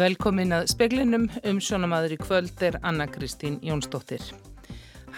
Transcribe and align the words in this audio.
Velkomin 0.00 0.54
að 0.56 0.70
speklinum 0.70 1.26
um 1.44 1.58
sjónamaður 1.60 2.14
í 2.14 2.16
kvöld 2.22 2.62
er 2.64 2.78
Anna 2.88 3.04
Kristín 3.10 3.58
Jónsdóttir. 3.60 4.22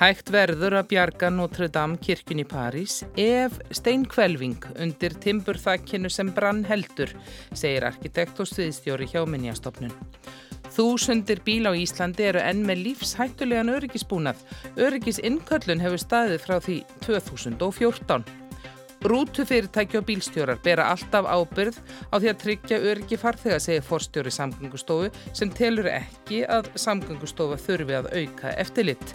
Hægt 0.00 0.32
verður 0.34 0.74
að 0.80 0.88
bjarga 0.90 1.30
Notre 1.30 1.68
Dame 1.70 2.00
kirkun 2.02 2.42
í 2.42 2.46
París 2.48 2.96
ef 3.20 3.60
steinkvelving 3.78 4.66
undir 4.82 5.14
timburþakkinu 5.22 6.10
sem 6.10 6.32
brann 6.34 6.64
heldur, 6.66 7.14
segir 7.54 7.86
arkitekt 7.92 8.42
og 8.42 8.50
sviðstjóri 8.50 9.06
hjá 9.12 9.22
Minjastofnun. 9.22 9.94
Þúsundir 10.74 11.44
bíl 11.46 11.70
á 11.70 11.78
Íslandi 11.78 12.32
eru 12.32 12.42
enn 12.42 12.66
með 12.66 12.86
lífshættulegan 12.88 13.70
öryggisbúnað. 13.76 14.42
Öryggisinköllun 14.82 15.84
hefur 15.84 16.08
staðið 16.08 16.42
frá 16.42 16.58
því 16.58 16.82
2014. 17.06 18.41
Rútufyrirtæki 19.02 19.98
og 19.98 20.06
bílstjórar 20.06 20.60
bera 20.62 20.86
alltaf 20.92 21.26
ábyrð 21.26 21.80
á 22.14 22.14
því 22.22 22.28
að 22.30 22.38
tryggja 22.44 22.78
öryggi 22.78 23.18
farþega, 23.18 23.58
segir 23.58 23.82
forstjóri 23.82 24.30
samgöngustofu 24.30 25.10
sem 25.34 25.50
telur 25.50 25.88
ekki 25.90 26.44
að 26.46 26.70
samgöngustofa 26.78 27.58
þurfi 27.64 27.98
að 27.98 28.10
auka 28.14 28.54
eftirlitt. 28.62 29.14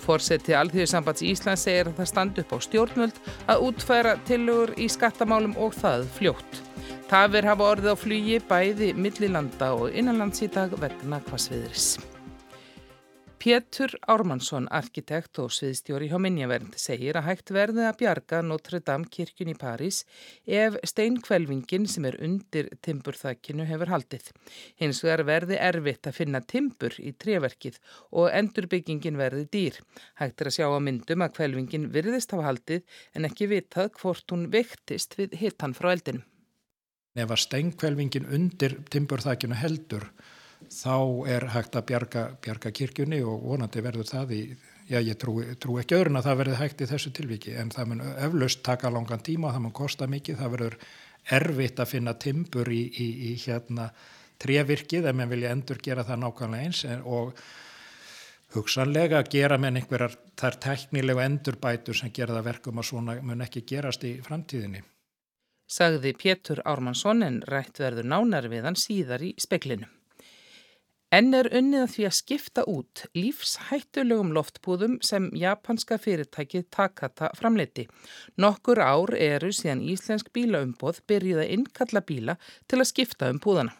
Forseti 0.00 0.56
Alþjóðsambands 0.56 1.24
Íslands 1.28 1.66
segir 1.68 1.90
að 1.90 2.00
það 2.00 2.10
standi 2.14 2.44
upp 2.44 2.54
á 2.56 2.58
stjórnvöld 2.64 3.22
að 3.52 3.64
útfæra 3.68 4.16
tilugur 4.24 4.72
í 4.80 4.88
skattamálum 4.88 5.56
og 5.60 5.76
það 5.76 6.08
fljótt. 6.16 6.62
Tafir 7.08 7.48
hafa 7.48 7.72
orðið 7.74 7.92
á 7.92 7.96
flugi 8.00 8.38
bæði 8.48 8.94
millilanda 8.96 9.74
og 9.76 9.92
innanlands 9.92 10.40
í 10.44 10.48
dag 10.52 10.72
vegna 10.80 11.20
hvassviðris. 11.28 12.17
Pétur 13.38 13.92
Ármannsson, 14.10 14.64
arkitekt 14.74 15.38
og 15.38 15.52
sviðstjóri 15.54 16.08
hjá 16.10 16.18
Minjavernd, 16.18 16.72
segir 16.74 17.14
að 17.20 17.28
hægt 17.28 17.52
verði 17.54 17.84
að 17.86 17.98
bjarga 18.00 18.40
Notre 18.42 18.80
Dame 18.82 19.06
kirkjun 19.14 19.52
í 19.52 19.54
París 19.54 20.00
ef 20.42 20.74
steinkvelvingin 20.90 21.84
sem 21.86 22.08
er 22.10 22.16
undir 22.26 22.66
timburþakkinu 22.82 23.62
hefur 23.68 23.92
haldið. 23.92 24.32
Hins 24.82 25.04
vegar 25.04 25.22
verði 25.28 25.60
erfitt 25.68 26.08
að 26.10 26.16
finna 26.16 26.40
timbur 26.42 26.96
í 26.98 27.12
treverkið 27.14 27.78
og 28.10 28.26
endurbyggingin 28.40 29.20
verði 29.20 29.44
dýr. 29.54 29.78
Hægt 30.18 30.42
er 30.42 30.50
að 30.50 30.56
sjá 30.58 30.66
á 30.66 30.78
myndum 30.82 31.22
að 31.22 31.36
kvelvingin 31.38 31.86
virðist 31.94 32.34
hafa 32.34 32.48
haldið 32.48 32.98
en 33.14 33.28
ekki 33.30 33.52
vitað 33.52 33.92
hvort 34.00 34.34
hún 34.34 34.48
vektist 34.50 35.14
við 35.20 35.38
hittan 35.44 35.78
frá 35.78 35.92
eldinum. 35.92 36.26
Ef 37.14 37.30
að 37.30 37.44
steinkvelvingin 37.44 38.26
undir 38.34 38.80
timburþakkinu 38.90 39.62
heldur 39.62 40.10
þá 40.72 41.28
er 41.30 41.46
hægt 41.54 41.76
að 41.78 41.86
bjarga, 41.90 42.24
bjarga 42.44 42.72
kirkjunni 42.74 43.20
og 43.22 43.44
vonandi 43.48 43.82
verður 43.84 44.08
það 44.08 44.34
í, 44.36 44.42
já 44.90 44.98
ég 45.00 45.18
trú, 45.20 45.38
trú 45.60 45.78
ekki 45.80 45.96
öðrun 45.98 46.20
að 46.20 46.28
það 46.28 46.40
verður 46.42 46.60
hægt 46.62 46.82
í 46.84 46.88
þessu 46.90 47.12
tilviki 47.16 47.54
en 47.60 47.72
það 47.74 47.92
mun 47.92 48.04
eflaust 48.14 48.64
taka 48.66 48.90
langan 48.92 49.24
tíma, 49.24 49.52
það 49.54 49.64
mun 49.66 49.76
kosta 49.78 50.08
mikið, 50.10 50.40
það 50.42 50.54
verður 50.56 50.78
erfitt 51.38 51.80
að 51.80 51.92
finna 51.92 52.14
timbur 52.20 52.70
í, 52.72 52.82
í, 52.88 53.08
í 53.30 53.32
hérna 53.44 53.88
trevirkið 54.42 55.08
ef 55.10 55.16
mann 55.16 55.30
vilja 55.32 55.54
endur 55.54 55.80
gera 55.82 56.04
það 56.06 56.22
nákvæmlega 56.24 56.68
eins 56.68 56.84
og 57.02 57.32
hugsanlega 58.54 59.24
gera 59.28 59.58
með 59.60 59.82
einhverjar 59.82 60.14
þar 60.38 60.60
teknilegu 60.64 61.24
endurbætur 61.24 61.98
sem 61.98 62.12
gera 62.14 62.38
það 62.38 62.48
verkum 62.52 62.80
að 62.80 62.88
svona 62.92 63.18
mun 63.20 63.44
ekki 63.44 63.64
gerast 63.68 64.06
í 64.08 64.14
framtíðinni. 64.24 64.84
Sagði 65.68 66.14
Pétur 66.16 66.62
Ármannsson 66.64 67.26
en 67.26 67.42
rætt 67.44 67.76
verður 67.82 68.08
nánar 68.08 68.48
við 68.48 68.64
hann 68.64 68.78
síðar 68.78 69.24
í 69.26 69.34
speklinu. 69.36 69.90
Enn 71.08 71.32
er 71.32 71.46
unnið 71.56 71.80
að 71.80 71.92
því 71.94 72.04
að 72.04 72.16
skipta 72.18 72.62
út 72.68 73.02
lífshættulegum 73.16 74.34
loftbúðum 74.36 74.98
sem 75.00 75.30
japanska 75.32 75.96
fyrirtækið 76.04 76.66
Takata 76.68 77.30
framleiti. 77.38 77.86
Nokkur 78.36 78.82
ár 78.84 79.14
eru 79.16 79.48
síðan 79.48 79.80
íslensk 79.88 80.28
bílaumboð 80.36 81.00
byrjuð 81.08 81.40
að 81.46 81.54
innkalla 81.56 82.02
bíla 82.04 82.36
til 82.68 82.82
að 82.82 82.90
skipta 82.92 83.30
um 83.32 83.40
búðana. 83.40 83.72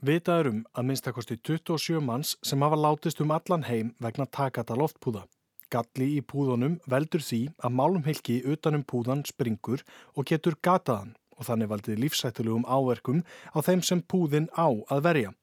Vitað 0.00 0.50
um 0.54 0.64
að 0.72 0.88
minnstakosti 0.88 1.36
27 1.44 2.00
manns 2.00 2.38
sem 2.40 2.64
hafa 2.64 2.80
látist 2.80 3.20
um 3.20 3.36
allan 3.36 3.68
heim 3.68 3.92
vegna 4.00 4.24
Takata 4.24 4.80
loftbúða. 4.80 5.26
Galli 5.68 6.08
í 6.16 6.24
púðunum 6.24 6.80
veldur 6.88 7.20
því 7.20 7.44
að 7.60 7.76
málumhylki 7.76 8.40
utanum 8.48 8.88
púðan 8.88 9.28
springur 9.28 9.84
og 10.16 10.32
getur 10.32 10.56
gataðan 10.64 11.18
og 11.36 11.50
þannig 11.50 11.68
valdið 11.68 12.04
lífshættulegum 12.04 12.64
áverkum 12.64 13.24
á 13.52 13.60
þeim 13.60 13.84
sem 13.84 14.00
púðin 14.00 14.48
á 14.56 14.72
að 14.72 15.08
verja. 15.12 15.38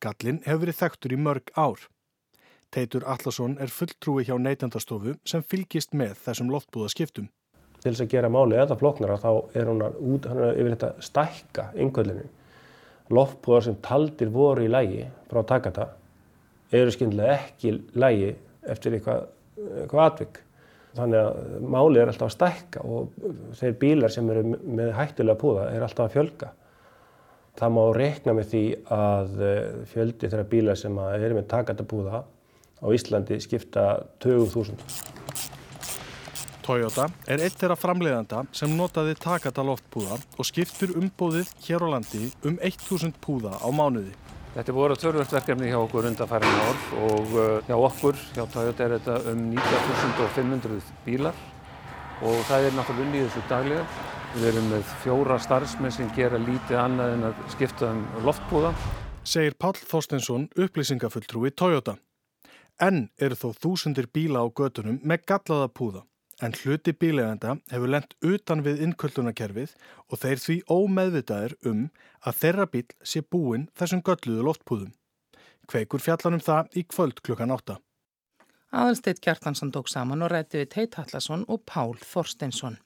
Gallin 0.00 0.40
hefur 0.46 0.62
verið 0.64 0.78
þekktur 0.78 1.12
í 1.12 1.18
mörg 1.20 1.50
ár. 1.60 1.82
Teitur 2.72 3.04
Allarsson 3.04 3.58
er 3.60 3.72
fulltrúi 3.74 4.24
hjá 4.24 4.36
neytendastofu 4.40 5.16
sem 5.28 5.42
fylgist 5.44 5.92
með 5.92 6.14
þessum 6.24 6.52
loftbúðaskiptum. 6.54 7.26
Til 7.80 7.92
þess 7.92 8.04
að 8.04 8.12
gera 8.12 8.30
máli 8.32 8.56
eða 8.60 8.76
floknara 8.80 9.18
þá 9.20 9.30
er 9.56 9.68
hún 9.68 9.82
út, 9.84 10.28
hann 10.28 10.42
er 10.44 10.60
yfir 10.60 10.76
þetta 10.76 10.90
stækka 11.04 11.64
yngöldinu. 11.84 12.28
Loftbúðar 13.10 13.66
sem 13.66 13.80
taldir 13.84 14.30
voru 14.32 14.64
í 14.64 14.70
lægi 14.70 15.08
frá 15.28 15.42
takata 15.48 15.88
eru 16.70 16.94
skyndilega 16.94 17.36
ekki 17.36 17.74
lægi 17.98 18.30
eftir 18.70 18.96
eitthvað, 18.96 19.26
eitthvað 19.82 20.04
atvik. 20.06 20.40
Þannig 20.96 21.20
að 21.20 21.66
máli 21.74 22.00
er 22.02 22.10
alltaf 22.10 22.30
að 22.30 22.36
stækka 22.36 22.86
og 22.86 23.20
þeir 23.58 23.76
bílar 23.82 24.14
sem 24.14 24.30
eru 24.32 24.46
með 24.54 24.94
hættulega 24.96 25.40
púða 25.42 25.68
er 25.74 25.84
alltaf 25.86 26.08
að 26.08 26.16
fjölga. 26.16 26.52
Það 27.58 27.72
má 27.76 27.82
reikna 27.96 28.34
með 28.36 28.50
því 28.52 28.64
að 28.94 29.40
eh, 29.46 29.62
fjöldi 29.90 30.28
þeirra 30.28 30.50
bíla 30.50 30.76
sem 30.78 31.00
er 31.10 31.34
með 31.36 31.48
takatabúða 31.50 32.22
á 32.80 32.86
Íslandi 32.94 33.40
skipta 33.42 33.86
20.000. 34.22 35.18
Toyota 36.64 37.08
er 37.26 37.42
eitt 37.42 37.56
þeirra 37.58 37.76
framleiðanda 37.78 38.44
sem 38.54 38.72
notaði 38.78 39.16
takata 39.18 39.64
loftbúða 39.66 40.20
og 40.38 40.46
skiptur 40.46 40.92
umbóðið 41.00 41.50
hér 41.66 41.82
á 41.82 41.88
landi 41.96 42.28
um 42.46 42.58
1.000 42.60 43.16
púða 43.24 43.56
á 43.58 43.68
mánuði. 43.74 44.12
Þetta 44.54 44.74
voru 44.74 44.96
törverstverkefni 44.98 45.70
hjá 45.70 45.78
okkur 45.78 46.08
undanfærin 46.10 46.62
ár 46.62 46.78
og 47.06 47.34
eh, 47.38 47.56
hjá 47.68 47.76
okkur, 47.76 48.22
hjá 48.36 48.44
Toyota 48.54 48.86
er 48.86 48.96
þetta 48.98 49.18
um 49.32 49.44
19.500 49.56 50.94
bílar 51.06 51.44
og 52.20 52.40
það 52.48 52.66
er 52.68 52.74
náttúrulega 52.76 53.06
unnið 53.08 53.28
þessu 53.28 53.44
daglega. 53.50 53.84
Við 54.30 54.44
erum 54.46 54.68
með 54.70 54.90
fjóra 55.02 55.36
starfsmenn 55.42 55.90
sem 55.90 56.10
gera 56.14 56.38
lítið 56.38 56.76
annað 56.78 57.12
en 57.16 57.24
að 57.26 57.38
skipta 57.50 57.88
um 57.90 58.02
loftbúða. 58.22 58.68
Segir 59.26 59.56
Pál 59.58 59.72
Þorstensson 59.74 60.44
upplýsingafulltrúi 60.54 61.50
Toyota. 61.50 61.96
Enn 62.78 63.08
eru 63.18 63.34
þó 63.34 63.48
þúsundir 63.64 64.06
bíla 64.14 64.44
á 64.44 64.46
gödunum 64.54 65.00
með 65.02 65.24
gallaða 65.32 65.66
púða. 65.74 66.02
En 66.38 66.54
hluti 66.54 66.94
bíleganda 66.94 67.56
hefur 67.72 67.90
lendt 67.90 68.14
utan 68.22 68.62
við 68.62 68.84
innköldunarkerfið 68.86 69.72
og 70.06 70.20
þeir 70.22 70.42
því 70.44 70.56
ómeðvitaðir 70.70 71.56
um 71.66 71.80
að 72.22 72.38
þeirra 72.44 72.66
bíl 72.70 72.86
sé 73.02 73.24
búin 73.26 73.64
þessum 73.74 74.04
gölluðu 74.06 74.44
loftpúðum. 74.46 74.92
Kveikur 75.66 76.04
fjallanum 76.06 76.44
það 76.46 76.78
í 76.78 76.84
kvöld 76.86 77.18
klukkan 77.26 77.50
átta. 77.50 77.80
Aðalsteit 78.70 79.18
Kjartansson 79.18 79.74
tók 79.74 79.90
saman 79.90 80.22
og 80.22 80.30
rætti 80.30 80.62
við 80.62 80.70
Teit 80.76 81.00
Hallarsson 81.00 81.42
og 81.50 81.66
Pál 81.66 81.98
Þorstensson. 81.98 82.78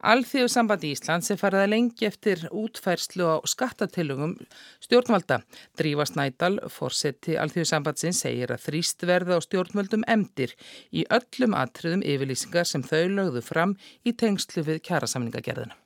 Alþjóðu 0.00 0.48
sambandi 0.48 0.94
Íslands 0.94 1.28
er 1.28 1.36
farið 1.36 1.60
að 1.60 1.72
lengi 1.74 2.06
eftir 2.08 2.46
útfærslu 2.56 3.26
á 3.28 3.36
skattatillugum 3.44 4.32
stjórnvalda. 4.80 5.42
Drífa 5.76 6.06
Snædal, 6.08 6.56
fórseti 6.72 7.36
Alþjóðu 7.36 7.68
sambandsins, 7.68 8.22
segir 8.24 8.54
að 8.54 8.64
þrýst 8.64 9.04
verða 9.04 9.36
á 9.36 9.44
stjórnvaldum 9.44 10.06
emdir 10.08 10.56
í 10.88 11.04
öllum 11.12 11.52
atriðum 11.52 12.00
yfirlýsingar 12.00 12.64
sem 12.64 12.80
þau 12.80 13.12
lögðu 13.12 13.44
fram 13.44 13.76
í 14.00 14.16
tengslu 14.16 14.64
við 14.64 14.80
kjærasamningagerðina. 14.88 15.76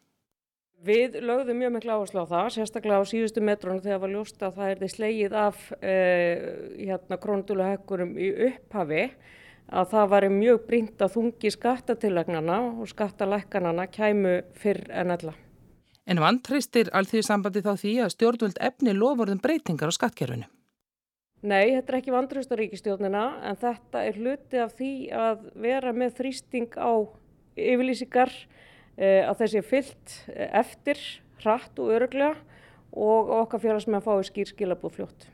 Við 0.84 1.18
lögðum 1.24 1.58
mjög 1.64 1.74
miklu 1.74 1.94
áherslu 1.96 2.22
á 2.22 2.26
það, 2.30 2.48
sérstaklega 2.54 3.02
á 3.02 3.10
síðustu 3.10 3.42
metrónu 3.42 3.82
þegar 3.82 4.02
var 4.04 4.14
ljóst 4.14 4.42
að 4.46 4.58
það 4.60 4.72
er 4.74 4.90
slegið 4.92 5.38
af 5.42 5.70
eh, 5.80 6.42
hérna, 6.84 7.18
krónutöluhekkurum 7.18 8.14
í 8.20 8.28
upphafi 8.52 9.06
að 9.72 9.94
það 9.94 10.10
var 10.12 10.26
mjög 10.32 10.66
brínt 10.68 11.02
að 11.02 11.14
þungi 11.16 11.52
skattatillagnana 11.54 12.58
og 12.80 12.90
skattalækkanana 12.90 13.86
kæmu 13.92 14.40
fyrr 14.58 14.84
en 14.92 15.14
alla. 15.14 15.34
En 16.04 16.20
vantristir 16.20 16.90
alþjóðsambandi 16.92 17.62
þá 17.64 17.72
því 17.80 17.94
að 18.04 18.12
stjórnvöld 18.12 18.60
efni 18.60 18.92
lofurðum 18.92 19.40
breytingar 19.40 19.88
á 19.88 19.96
skattkerfinu? 19.96 20.48
Nei, 21.44 21.76
þetta 21.76 21.92
er 21.92 21.98
ekki 21.98 22.12
vantrist 22.12 22.52
á 22.52 22.56
ríkistjórnina 22.56 23.24
en 23.50 23.58
þetta 23.60 24.04
er 24.04 24.16
hluti 24.20 24.60
af 24.60 24.72
því 24.78 24.92
að 25.12 25.44
vera 25.60 25.92
með 25.96 26.16
þrýsting 26.20 26.76
á 26.80 26.92
yfirlýsingar 27.56 28.32
eh, 28.96 29.24
að 29.24 29.38
þessi 29.42 29.60
er 29.60 29.68
fyllt 29.68 30.16
eh, 30.32 30.48
eftir, 30.60 31.00
hratt 31.44 31.80
og 31.80 31.92
öruglega 31.92 32.36
og 32.94 33.32
okkar 33.42 33.60
félagsmenn 33.60 34.04
fái 34.04 34.24
skýrskilabúð 34.30 34.96
fljótt 34.96 35.28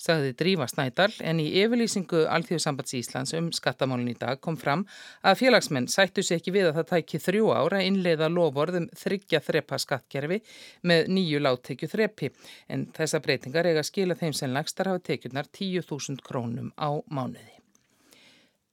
sagði 0.00 0.34
Drífa 0.36 0.68
Snædal 0.70 1.10
en 1.24 1.40
í 1.40 1.46
yfirlýsingu 1.62 2.24
Alþjóðsambands 2.32 2.96
Íslands 2.98 3.34
um 3.38 3.50
skattamálun 3.54 4.12
í 4.12 4.16
dag 4.20 4.40
kom 4.44 4.58
fram 4.60 4.84
að 5.26 5.40
félagsmenn 5.42 5.88
sættu 5.92 6.24
sér 6.26 6.40
ekki 6.40 6.54
við 6.56 6.70
að 6.70 6.78
það 6.80 6.88
tæki 6.92 7.22
þrjú 7.26 7.50
ára 7.56 7.82
innleiða 7.86 8.30
lovorðum 8.32 8.88
þryggja 8.96 9.42
þrepa 9.48 9.80
skattkerfi 9.82 10.40
með 10.86 11.12
nýju 11.16 11.42
láttekju 11.42 11.90
þrepi 11.92 12.32
en 12.68 12.88
þessa 12.96 13.22
breytingar 13.24 13.72
eiga 13.72 13.84
skila 13.86 14.18
þeim 14.18 14.36
sem 14.36 14.52
lagstar 14.52 14.92
hafa 14.92 15.04
tekjurnar 15.10 15.48
10.000 15.50 16.24
krónum 16.26 16.72
á 16.76 16.92
mánuði. 17.08 17.56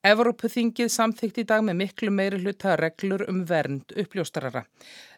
Evrópuþingið 0.04 0.90
samþykti 0.92 1.46
í 1.46 1.48
dag 1.48 1.62
með 1.64 1.78
miklu 1.80 2.12
meiri 2.12 2.42
hluta 2.42 2.74
reglur 2.76 3.22
um 3.32 3.38
vernd 3.48 3.94
uppljóstarara. 4.02 4.66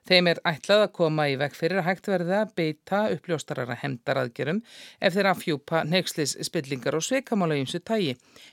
Þeim 0.06 0.28
er 0.30 0.40
ætlað 0.46 0.84
að 0.84 0.92
koma 0.94 1.24
í 1.32 1.36
vekk 1.42 1.56
fyrir 1.58 1.80
að 1.82 1.88
hægt 1.88 2.08
verði 2.12 2.34
að 2.38 2.52
beita 2.60 2.98
uppljóstarara 3.16 3.78
hemdaraðgerum 3.82 4.60
ef 5.02 5.16
þeir 5.16 5.30
afhjúpa 5.32 5.80
neykslis 5.90 6.36
spillingar 6.46 6.94
og 6.94 7.02
sveikamála 7.08 7.58
ímsu 7.58 7.82
tægi. 7.82 8.12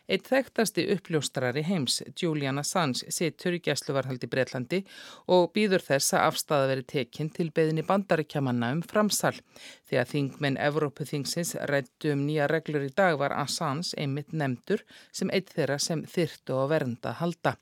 Eitt 0.09 0.31
þekktasti 0.33 0.87
uppljóstarari 0.95 1.61
heims, 1.69 1.99
Julian 2.17 2.63
Assange, 2.63 3.05
situr 3.13 3.59
í 3.59 3.61
gæsluvarhaldi 3.67 4.31
Breitlandi 4.33 4.81
og 5.37 5.51
býður 5.53 5.85
þess 5.91 6.17
að 6.17 6.31
afstæða 6.31 6.71
veri 6.73 6.87
tekinn 6.95 7.33
til 7.37 7.51
beðinni 7.53 7.85
bandaríkjamanna 7.85 8.73
um 8.79 8.81
framsal. 8.81 9.35
Þegar 9.91 10.09
þingmenn 10.09 10.57
Evrópuþingsins 10.71 11.59
rættu 11.69 12.15
um 12.17 12.25
nýja 12.31 12.49
reglur 12.49 12.89
í 12.89 12.95
dag 12.97 13.21
var 13.21 13.37
Assange 13.37 13.93
einmitt 14.01 14.33
nefndur 14.33 14.87
sem 15.13 15.29
eitt 15.29 15.53
þeirra 15.53 15.77
sem 15.77 16.07
þyrtu 16.09 16.57
á 16.57 16.65
vernda 16.73 17.13
halda. 17.21 17.59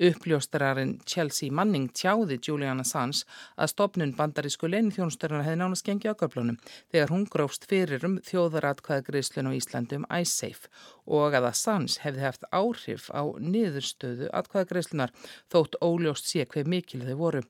Uppljóstararinn 0.00 0.94
Chelsea 1.04 1.52
Manning 1.52 1.90
tjáði 1.92 2.38
Julian 2.40 2.80
Assange 2.80 3.26
að 3.60 3.72
stopnun 3.74 4.14
bandarísku 4.16 4.70
leini 4.70 4.94
þjónustörunar 4.96 5.44
hefði 5.44 5.60
nánast 5.60 5.84
gengið 5.84 6.14
á 6.16 6.20
göflunum 6.22 6.56
þegar 6.92 7.12
hún 7.12 7.26
grófst 7.28 7.66
fyrir 7.68 8.06
um 8.08 8.16
þjóðaratkvæðagriðslun 8.24 9.50
á 9.50 9.56
Íslandi 9.58 10.00
um 10.00 10.06
iSafe 10.08 10.70
og 11.10 11.36
að 11.36 11.50
Assange 11.50 12.00
hefði 12.04 12.24
haft 12.24 12.46
áhrif 12.54 13.10
á 13.12 13.22
niðurstöðu 13.42 14.30
atkvæðagriðslunar 14.40 15.12
þótt 15.52 15.76
óljóst 15.84 16.30
sé 16.30 16.46
hver 16.48 16.70
mikil 16.70 17.02
þau 17.04 17.16
voru. 17.20 17.42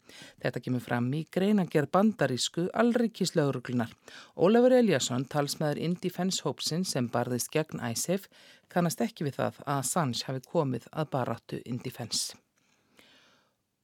Þetta 0.43 0.65
kemur 0.65 0.85
fram 0.85 1.11
í 1.15 1.27
greinagerð 1.31 1.93
bandarísku 1.95 2.67
allrikislauguruglunar. 2.83 3.93
Ólafur 4.35 4.75
Eliasson, 4.81 5.29
talsmaður 5.31 5.85
Indie 5.87 6.11
Fence 6.11 6.43
Hopesin 6.47 6.87
sem 6.89 7.11
barðist 7.13 7.53
gegn 7.55 7.83
iSafe, 7.93 8.33
kannast 8.71 9.03
ekki 9.05 9.27
við 9.27 9.41
það 9.41 9.59
að 9.65 9.81
Assange 9.81 10.27
hafi 10.29 10.45
komið 10.47 10.87
að 10.93 11.11
baráttu 11.15 11.61
in 11.67 11.83
defense. 11.83 12.37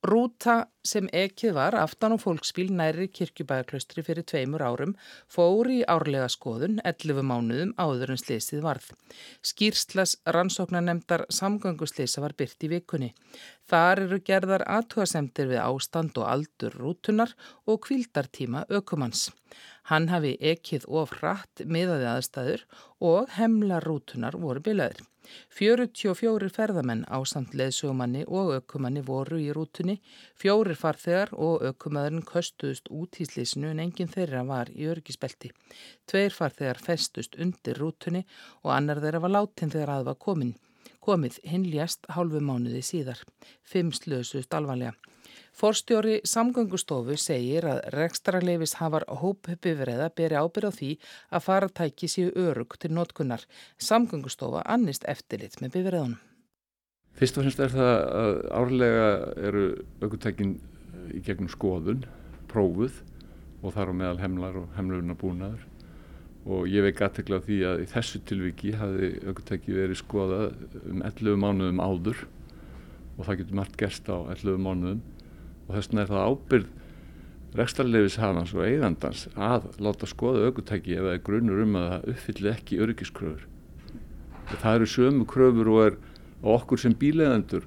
Rúta 0.06 0.68
sem 0.86 1.08
ekið 1.10 1.54
var 1.56 1.74
aftan 1.74 2.12
á 2.14 2.18
fólksbíl 2.22 2.68
næri 2.78 3.08
kirkjubæðarklaustri 3.16 4.04
fyrir 4.06 4.26
tveimur 4.30 4.62
árum 4.62 4.92
fór 5.32 5.70
í 5.72 5.78
árlega 5.82 6.28
skoðun 6.30 6.76
11 6.86 7.24
mánuðum 7.26 7.72
áður 7.74 8.12
en 8.14 8.20
slesið 8.20 8.62
varð. 8.62 8.92
Skýrslas 9.42 10.14
rannsóknarnemdar 10.36 11.24
samgönguslesa 11.38 12.22
var 12.22 12.36
byrt 12.38 12.68
í 12.68 12.70
vikunni. 12.76 13.10
Þar 13.66 14.04
eru 14.04 14.20
gerðar 14.30 14.66
aðtúasemtir 14.76 15.50
við 15.50 15.64
ástand 15.64 16.22
og 16.22 16.30
aldur 16.36 16.78
rútunar 16.78 17.34
og 17.66 17.82
kvildartíma 17.88 18.62
ökumanns. 18.78 19.32
Hann 19.90 20.06
hafi 20.12 20.36
ekið 20.52 20.86
of 20.86 21.18
rætt 21.18 21.66
miðaði 21.66 22.12
aðstæður 22.12 22.66
og 23.10 23.34
hemla 23.40 23.82
rútunar 23.82 24.38
voru 24.38 24.62
bilaðir. 24.62 25.02
44 25.58 26.50
ferðamenn 26.52 27.04
á 27.08 27.18
samt 27.28 27.54
leðsugumanni 27.58 28.24
og 28.26 28.52
ökumanni 28.56 29.02
voru 29.06 29.38
í 29.42 29.48
rútunni, 29.56 29.98
fjórir 30.38 30.78
farþegar 30.80 31.32
og 31.32 31.64
ökumadurinn 31.70 32.26
köstuðust 32.26 32.90
út 32.90 33.20
í 33.20 33.26
slísinu 33.28 33.72
en 33.72 33.82
enginn 33.86 34.12
þeirra 34.12 34.44
var 34.48 34.70
í 34.74 34.86
örgisbelti. 34.92 35.52
Tveir 36.06 36.36
farþegar 36.36 36.82
festust 36.82 37.36
undir 37.40 37.80
rútunni 37.82 38.26
og 38.62 38.72
annar 38.76 39.02
þeirra 39.04 39.24
var 39.26 39.36
látin 39.38 39.72
þegar 39.74 39.96
aðva 39.98 40.16
komin. 40.28 40.54
Komið 41.00 41.40
hinn 41.46 41.66
ljast 41.70 42.06
hálfu 42.10 42.40
mánuði 42.42 42.82
síðar. 42.82 43.20
Fimm 43.62 43.92
slösust 43.94 44.54
alvarlega. 44.54 44.96
Forstjóri 45.56 46.20
samgöngustofu 46.28 47.16
segir 47.20 47.66
að 47.68 47.82
rekstrarleifis 47.94 48.76
hafar 48.80 49.06
hópbifræða 49.22 50.10
beri 50.16 50.38
ábyrð 50.38 50.70
á 50.70 50.72
því 50.78 50.90
að 51.30 51.44
faratæki 51.46 52.10
séu 52.12 52.30
örug 52.36 52.78
til 52.80 52.92
notkunnar. 52.92 53.44
Samgöngustofa 53.78 54.64
annist 54.64 55.06
eftirlit 55.08 55.60
með 55.62 55.78
bifræðunum. 55.78 56.18
Fyrst 57.16 57.38
og 57.38 57.46
fremst 57.46 57.62
er 57.64 57.72
það 57.72 57.94
að 58.20 58.34
árlega 58.60 59.06
eru 59.48 59.66
aukutækin 60.04 60.58
í 61.16 61.22
gegnum 61.24 61.48
skoðun, 61.48 62.04
prófuð 62.50 63.00
og 63.62 63.72
þar 63.72 63.92
á 63.92 63.98
meðal 64.02 64.20
hemlar 64.20 64.60
og 64.60 64.68
hemlurna 64.76 65.16
búnaður 65.16 65.64
og 66.46 66.68
ég 66.70 66.84
veik 66.86 67.00
aðtekla 67.02 67.40
á 67.42 67.46
því 67.46 67.56
að 67.66 67.82
í 67.82 67.86
þessu 67.90 68.20
tilviki 68.28 68.72
hafi 68.78 69.08
aukutæki 69.26 69.74
verið 69.74 69.98
skoðað 69.98 70.44
um 70.84 71.00
11 71.02 71.40
mánuðum 71.42 71.82
áður 71.82 72.20
og 73.16 73.22
það 73.26 73.40
getur 73.40 73.58
margt 73.58 73.78
gerst 73.80 74.10
á 74.12 74.16
11 74.36 74.60
mánuðum 74.62 75.00
og 75.66 75.74
þess 75.74 75.90
vegna 75.90 76.04
er 76.04 76.12
það 76.12 76.26
ábyrð 76.30 76.74
rekstarleifis 77.56 78.18
hafans 78.20 78.52
og 78.54 78.66
eigandans 78.66 79.26
að 79.34 79.70
láta 79.82 80.08
skoða 80.10 80.50
aukutæki 80.50 80.96
ef 80.96 81.06
það 81.06 81.14
er 81.14 81.24
grunur 81.28 81.62
um 81.64 81.78
að 81.80 81.88
það 81.92 82.10
uppfyllir 82.12 82.52
ekki 82.52 82.80
öryggiskröfur. 82.84 83.46
Það 84.50 84.74
eru 84.74 84.90
sömu 84.92 85.26
kröfur 85.30 85.72
og 85.72 85.80
er 85.86 85.98
á 86.44 86.48
okkur 86.56 86.82
sem 86.82 86.94
bílegandur 86.94 87.66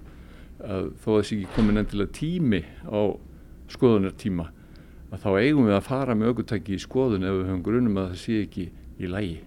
að 0.60 0.92
þó 1.02 1.10
að 1.16 1.20
þessi 1.20 1.40
ekki 1.40 1.54
komin 1.56 1.82
endilega 1.82 2.16
tími 2.20 2.64
á 2.86 3.02
skoðunartíma 3.74 4.50
að 5.10 5.22
þá 5.24 5.30
eigum 5.42 5.70
við 5.70 5.78
að 5.78 5.88
fara 5.90 6.16
með 6.16 6.34
aukutæki 6.34 6.76
í 6.78 6.84
skoðun 6.84 7.26
ef 7.26 7.38
við 7.38 7.48
höfum 7.50 7.64
grunum 7.66 8.02
að 8.02 8.12
það 8.12 8.24
sé 8.24 8.42
ekki 8.46 8.68
í 9.00 9.10
lægi. 9.10 9.40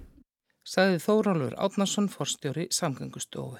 Saði 0.62 0.99
Þórólur 1.02 1.54
Átnarsson, 1.58 2.08
forstjóri 2.10 2.69
samgöngustofu. 2.70 3.58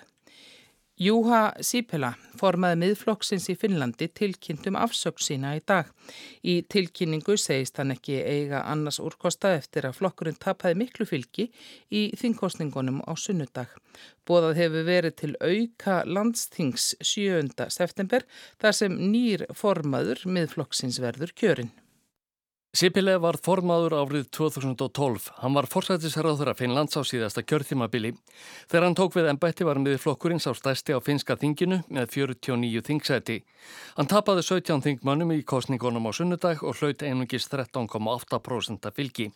Júha 1.00 1.55
Sipela, 1.65 2.11
formaði 2.37 2.77
miðflokksins 2.83 3.47
í 3.49 3.55
Finnlandi, 3.56 4.11
tilkynntum 4.12 4.77
afsökk 4.77 5.23
sína 5.25 5.55
í 5.56 5.62
dag. 5.65 5.89
Í 6.44 6.59
tilkynningu 6.69 7.39
segist 7.41 7.81
hann 7.81 7.94
ekki 7.94 8.19
eiga 8.21 8.61
annars 8.69 9.00
úrkosta 9.00 9.55
eftir 9.56 9.89
að 9.89 9.97
flokkurinn 10.03 10.37
tapaði 10.37 10.77
miklu 10.83 11.09
fylgi 11.09 11.49
í 11.89 12.11
þingkostningunum 12.21 13.00
á 13.09 13.12
sunnudag. 13.17 13.73
Bóðað 14.29 14.61
hefur 14.61 14.89
verið 14.91 15.17
til 15.23 15.33
auka 15.41 16.03
landstings 16.05 16.93
7. 17.00 17.49
september 17.73 18.29
þar 18.61 18.77
sem 18.77 18.99
nýr 19.15 19.49
formaður 19.56 20.27
miðflokksins 20.29 21.00
verður 21.00 21.33
kjörinn. 21.33 21.73
Sipile 22.73 23.19
var 23.21 23.37
formaður 23.37 23.93
árið 23.99 24.31
2012. 24.33 25.27
Hann 25.43 25.53
var 25.53 25.67
forsættisherraður 25.69 26.55
af 26.55 26.63
Finnlands 26.63 26.97
á 26.97 27.05
síðasta 27.05 27.43
kjörþímabili. 27.45 28.15
Þegar 28.73 28.87
hann 28.87 28.97
tók 28.97 29.13
við 29.19 29.29
ennbætti 29.29 29.67
var 29.69 29.77
miður 29.77 30.01
flokkurinn 30.01 30.41
sá 30.41 30.55
stæsti 30.57 30.97
á 30.97 31.05
finska 31.05 31.37
þinginu 31.37 31.83
með 31.93 32.09
49 32.17 32.81
þingsæti. 32.89 33.37
Hann 33.99 34.09
tapaði 34.09 34.47
17 34.49 34.87
þingmannum 34.89 35.37
í 35.37 35.43
kostningunum 35.45 36.09
á 36.09 36.17
sunnudag 36.17 36.65
og 36.65 36.81
hlaut 36.81 37.05
einungis 37.05 37.51
13,8% 37.53 38.89
fylgi. 38.97 39.29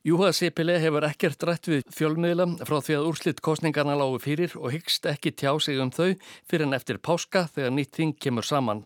Júha 0.00 0.30
Sipile 0.32 0.78
hefur 0.80 1.04
ekkert 1.04 1.42
rætt 1.44 1.66
við 1.68 1.82
fjölmiðla 1.92 2.46
frá 2.64 2.78
því 2.80 2.94
að 2.96 3.08
úrslitt 3.10 3.42
kostningarna 3.44 3.98
lágu 4.00 4.16
fyrir 4.24 4.54
og 4.56 4.72
hyggst 4.72 5.04
ekki 5.10 5.34
tjá 5.36 5.50
sig 5.60 5.76
um 5.76 5.90
þau 5.92 6.14
fyrir 6.48 6.64
en 6.64 6.72
eftir 6.72 6.96
páska 7.04 7.42
þegar 7.52 7.74
nýtt 7.76 7.98
þing 7.98 8.14
kemur 8.16 8.48
saman. 8.48 8.80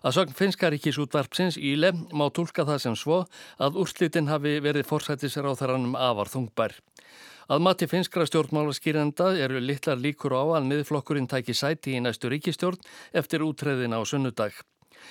Að 0.00 0.16
sögn 0.16 0.38
finskaríkis 0.38 0.96
útvarpsins 1.04 1.60
Íle 1.60 1.92
má 2.16 2.24
tólka 2.32 2.64
það 2.64 2.80
sem 2.80 2.96
svo 2.96 3.20
að 3.60 3.76
úrslitin 3.84 4.32
hafi 4.32 4.56
verið 4.64 4.88
forsættisar 4.88 5.44
á 5.44 5.52
þaranum 5.52 5.98
afar 6.00 6.32
þungbær. 6.32 6.80
Að 7.52 7.60
mati 7.60 7.84
finskra 7.84 8.24
stjórnmálaskýrenda 8.24 9.34
eru 9.36 9.60
litlar 9.60 10.00
líkur 10.00 10.32
á 10.32 10.44
að 10.62 10.70
miðflokkurinn 10.70 11.28
tæki 11.28 11.52
sæti 11.52 11.98
í 11.98 12.00
næstu 12.00 12.32
ríkistjórn 12.32 12.80
eftir 13.12 13.44
útreðin 13.44 13.92
á 13.92 14.00
sunnudag. 14.00 14.64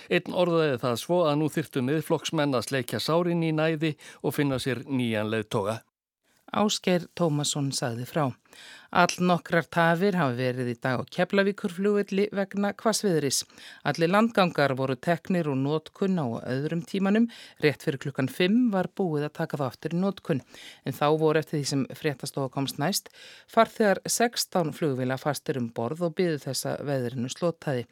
Einn 0.09 0.35
orðaði 0.35 0.77
það 0.83 0.99
svo 1.01 1.19
að 1.29 1.39
nú 1.41 1.49
þyrtu 1.53 1.83
miðflokksmenn 1.87 2.57
að 2.57 2.67
sleikja 2.69 3.01
sárin 3.03 3.43
í 3.45 3.51
næði 3.55 3.95
og 4.21 4.37
finna 4.37 4.59
sér 4.61 4.83
nýjan 4.87 5.31
leðtoga. 5.33 5.81
Ásker 6.53 7.07
Tómasson 7.17 7.71
sagði 7.73 8.05
frá. 8.05 8.27
All 8.93 9.09
nokkrar 9.25 9.65
tafir 9.73 10.13
hafi 10.19 10.35
verið 10.37 10.67
í 10.69 10.75
dag 10.77 11.01
á 11.01 11.09
Keflavíkurflugvelli 11.15 12.27
vegna 12.37 12.69
hvasviðris. 12.77 13.39
Allir 13.89 14.11
landgangar 14.13 14.75
voru 14.77 14.93
teknir 14.93 15.49
og 15.49 15.57
nótkunn 15.57 16.19
á 16.21 16.45
öðrum 16.45 16.83
tímanum. 16.85 17.25
Rétt 17.63 17.81
fyrir 17.81 17.97
klukkan 18.03 18.29
5 18.29 18.69
var 18.75 18.91
búið 18.93 19.25
að 19.25 19.33
taka 19.39 19.57
það 19.57 19.71
aftur 19.71 19.95
í 19.97 20.01
nótkunn. 20.03 20.43
En 20.85 20.93
þá 20.93 21.07
voru 21.17 21.41
eftir 21.41 21.57
því 21.57 21.69
sem 21.71 21.87
fréttastofa 21.97 22.53
komst 22.53 22.77
næst 22.77 23.09
farþegar 23.49 24.03
16 24.05 24.69
flugvila 24.77 25.17
fastir 25.17 25.57
um 25.57 25.71
borð 25.73 26.05
og 26.05 26.13
byðu 26.19 26.43
þessa 26.45 26.75
veðrinu 26.85 27.33
slótaði. 27.33 27.87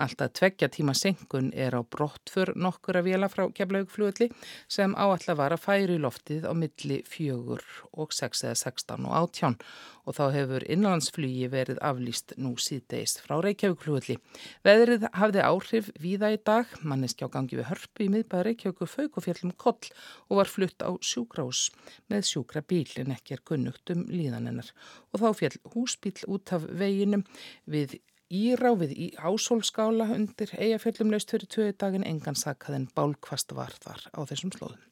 Alltaf 0.00 0.32
tveggja 0.36 0.68
tíma 0.72 0.92
senkun 0.96 1.50
er 1.52 1.74
á 1.76 1.80
brottfur 1.80 2.52
nokkur 2.56 3.00
að 3.00 3.08
vila 3.08 3.28
frá 3.32 3.46
Keflavíkurflugvelli 3.56 4.28
sem 4.68 4.92
áallar 4.96 5.40
var 5.40 5.56
að 5.56 5.64
færi 5.64 5.96
í 5.96 6.04
loftið 6.04 6.44
á 6.48 6.52
milli 6.56 7.00
fjögur 7.08 7.64
og 7.92 8.12
6 8.12 8.46
eða 8.48 8.60
16 8.66 9.08
og 9.08 9.18
18 9.18 9.58
og 10.06 10.16
þá 10.16 10.22
hefur 10.34 10.66
innlandsflugi 10.66 11.48
verið 11.52 11.80
aflýst 11.84 12.34
nú 12.42 12.54
síðdeist 12.60 13.22
frá 13.24 13.36
Reykjavík-flugulli. 13.44 14.18
Veðrið 14.66 15.08
hafði 15.16 15.44
áhrif 15.46 15.90
víða 16.02 16.32
í 16.34 16.38
dag, 16.42 16.70
manneski 16.82 17.26
á 17.26 17.32
gangi 17.32 17.58
við 17.60 17.68
hörpu 17.70 18.06
í 18.06 18.10
miðbæða 18.16 18.46
Reykjavíku 18.48 18.88
fauk 18.90 19.18
og 19.18 19.26
fjallum 19.26 19.56
koll 19.56 19.92
og 20.28 20.38
var 20.40 20.50
flutt 20.50 20.82
á 20.82 20.90
sjúkrás 20.98 21.68
með 22.12 22.28
sjúkra 22.30 22.64
bíl 22.66 22.88
en 23.02 23.14
ekki 23.14 23.36
er 23.38 23.44
kunnugt 23.46 23.94
um 23.94 24.06
líðanennar. 24.10 24.72
Og 25.14 25.22
þá 25.22 25.28
fjall 25.40 25.58
húsbíl 25.74 26.16
út 26.26 26.56
af 26.56 26.66
veginum 26.66 27.26
við 27.70 28.00
Írá 28.32 28.70
við 28.80 28.94
í 28.96 29.06
ásólskála 29.20 30.06
undir 30.14 30.54
eigafjöllum 30.56 31.10
laust 31.12 31.34
fyrir 31.34 31.50
tvöðu 31.52 31.74
dagin 31.84 32.06
engan 32.08 32.38
sakkaðin 32.44 32.88
bálkvast 32.96 33.52
var 33.58 33.76
þar 33.84 34.08
á 34.16 34.24
þessum 34.24 34.54
slóðum. 34.56 34.91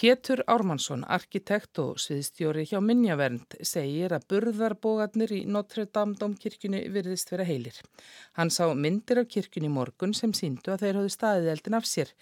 Pétur 0.00 0.40
Ármannsson, 0.48 1.02
arkitekt 1.12 1.76
og 1.82 1.98
sviðstjóri 2.00 2.62
hjá 2.70 2.78
Minjavernd, 2.80 3.58
segir 3.68 4.14
að 4.16 4.22
burðarbógarnir 4.32 5.34
í 5.36 5.40
Notre 5.44 5.84
Dame 5.92 6.16
domkirkjunni 6.16 6.86
virðist 6.94 7.28
vera 7.34 7.44
heilir. 7.44 7.76
Hann 8.40 8.48
sá 8.48 8.62
myndir 8.72 9.20
af 9.20 9.28
kirkjunni 9.28 9.68
morgun 9.68 10.16
sem 10.16 10.32
síndu 10.32 10.72
að 10.72 10.86
þeir 10.86 11.00
hafðu 11.02 11.12
staðið 11.18 11.52
eldin 11.52 11.76
af 11.76 11.92
sér. 11.92 12.16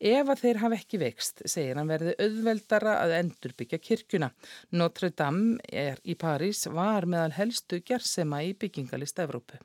Ef 0.00 0.32
að 0.32 0.44
þeir 0.46 0.64
hafa 0.64 0.80
ekki 0.80 1.04
vext, 1.04 1.44
segir 1.44 1.76
hann 1.76 1.92
verði 1.92 2.16
auðveldara 2.16 2.96
að 3.02 3.16
endurbyggja 3.20 3.84
kirkjuna. 3.90 4.32
Notre 4.72 5.12
Dame 5.12 5.60
í 6.00 6.16
París 6.16 6.64
var 6.72 7.04
meðal 7.04 7.34
helstu 7.42 7.84
gersema 7.84 8.40
í 8.40 8.54
byggingalist 8.56 9.20
Evrópu. 9.20 9.60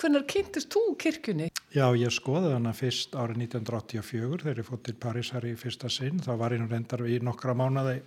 Hvernig 0.00 0.22
kynntist 0.32 0.72
þú 0.72 0.94
kirkjunni? 0.96 1.46
Já, 1.76 1.84
ég 1.92 2.12
skoði 2.14 2.54
hana 2.54 2.70
fyrst 2.72 3.12
árið 3.12 3.42
1984 3.44 4.38
þegar 4.40 4.60
ég 4.62 4.68
fótt 4.70 4.82
til 4.86 4.94
Parísar 4.96 5.44
í 5.44 5.50
fyrsta 5.60 5.90
sinn. 5.92 6.22
Það 6.24 6.38
var 6.40 6.54
einu 6.56 6.68
reyndar 6.70 7.02
í 7.04 7.18
nokkra 7.20 7.52
mánuði, 7.52 7.98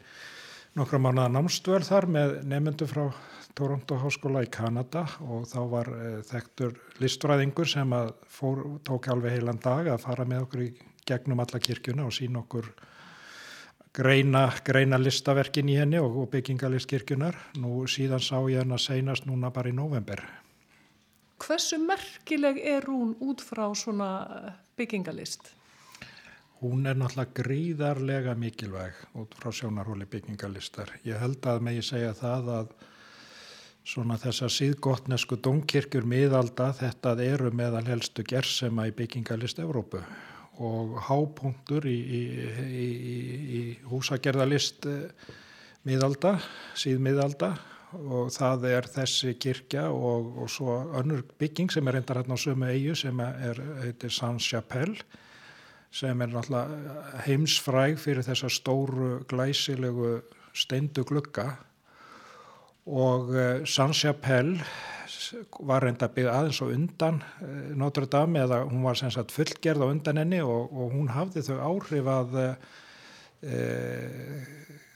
nokkra 0.79 0.99
mánuða 1.03 1.27
námstvöld 1.35 1.85
þar 1.85 2.07
með 2.15 2.33
nefnendu 2.49 2.87
frá 2.89 3.03
Toronto 3.53 3.99
Háskóla 4.01 4.41
í 4.41 4.49
Kanada 4.49 5.05
og 5.21 5.45
þá 5.51 5.59
var 5.69 5.93
e, 5.93 6.09
þekktur 6.25 6.73
listfræðingur 7.03 7.69
sem 7.69 7.93
að 7.93 8.09
fór, 8.25 8.63
tók 8.81 9.11
alveg 9.13 9.37
heilan 9.37 9.61
dag 9.61 9.93
að 9.93 10.01
fara 10.01 10.25
með 10.25 10.47
okkur 10.47 10.63
í 10.65 10.71
gegnum 11.05 11.45
alla 11.45 11.61
kirkjuna 11.61 12.07
og 12.09 12.15
sína 12.17 12.41
okkur 12.41 12.71
greina, 13.93 14.47
greina 14.65 14.97
listaverkin 14.97 15.69
í 15.69 15.77
henni 15.77 16.01
og, 16.01 16.23
og 16.23 16.33
byggingalist 16.33 16.89
kirkjunar. 16.89 17.37
Nú 17.61 17.83
síðan 17.85 18.25
sá 18.25 18.39
ég 18.49 18.63
henn 18.63 18.73
að 18.73 18.87
seinast 18.87 19.29
núna 19.29 19.53
bara 19.53 19.69
í 19.69 19.77
november. 19.77 20.25
Hversu 21.43 21.77
merkileg 21.81 22.61
er 22.63 22.85
hún 22.87 23.17
út 23.19 23.41
frá 23.43 23.65
svona 23.75 24.09
byggingalist? 24.79 25.49
Hún 26.63 26.87
er 26.87 26.95
náttúrulega 26.95 27.35
gríðarlega 27.35 28.35
mikilvæg 28.39 29.01
út 29.19 29.35
frá 29.35 29.51
sjónarhóli 29.51 30.07
byggingalistar. 30.07 30.93
Ég 31.03 31.19
held 31.19 31.43
að 31.43 31.65
megi 31.67 31.83
segja 31.83 32.13
það 32.15 32.51
að 32.59 32.75
svona 33.83 34.15
þessar 34.21 34.53
síðgóttnesku 34.55 35.35
domkirkjur 35.43 36.07
miðalda 36.07 36.69
þetta 36.77 37.17
eru 37.25 37.51
meðal 37.51 37.83
helstu 37.89 38.23
gersema 38.23 38.87
í 38.87 38.95
byggingalist 38.95 39.59
Evrópu 39.59 39.99
og 40.63 40.95
hápunktur 41.09 41.89
í, 41.89 41.97
í, 41.99 42.21
í, 42.85 42.87
í 43.59 43.61
húsagerðalist 43.89 44.87
miðalda, 45.83 46.37
síðmiðalda 46.79 47.57
og 47.93 48.31
það 48.33 48.65
er 48.71 48.87
þessi 48.89 49.35
kirkja 49.41 49.89
og, 49.91 50.33
og 50.43 50.49
svo 50.51 50.77
önnur 50.99 51.23
bygging 51.39 51.71
sem 51.71 51.87
er 51.87 51.99
reyndar 51.99 52.21
hérna 52.21 52.37
á 52.37 52.43
sömu 52.43 52.69
eigu 52.71 52.95
sem 52.97 53.19
er, 53.23 53.61
heitir 53.83 54.13
Saint-Chapelle 54.13 55.03
sem 55.93 56.21
er 56.25 56.31
náttúrulega 56.33 57.21
heimsfræg 57.27 57.99
fyrir 58.01 58.25
þessa 58.25 58.49
stóru 58.49 59.19
glæsilegu 59.29 60.15
steindu 60.53 61.03
glugga. 61.05 61.51
Og 62.89 63.29
uh, 63.29 63.61
Saint-Chapelle 63.69 64.57
var 65.63 65.85
reynda 65.85 66.09
byggð 66.11 66.31
aðeins 66.33 66.61
og 66.65 66.73
undan 66.73 67.21
uh, 67.21 67.77
Notre 67.79 68.09
Dame 68.09 68.41
eða 68.43 68.63
hún 68.65 68.83
var 68.83 68.97
sem 68.99 69.13
sagt 69.13 69.31
fullgerð 69.35 69.85
á 69.85 69.87
undan 69.87 70.19
henni 70.23 70.41
og, 70.43 70.73
og 70.73 70.97
hún 70.97 71.13
hafði 71.13 71.45
þau 71.47 71.59
áhrif 71.69 72.09
að 72.11 72.39
uh, 72.41 72.49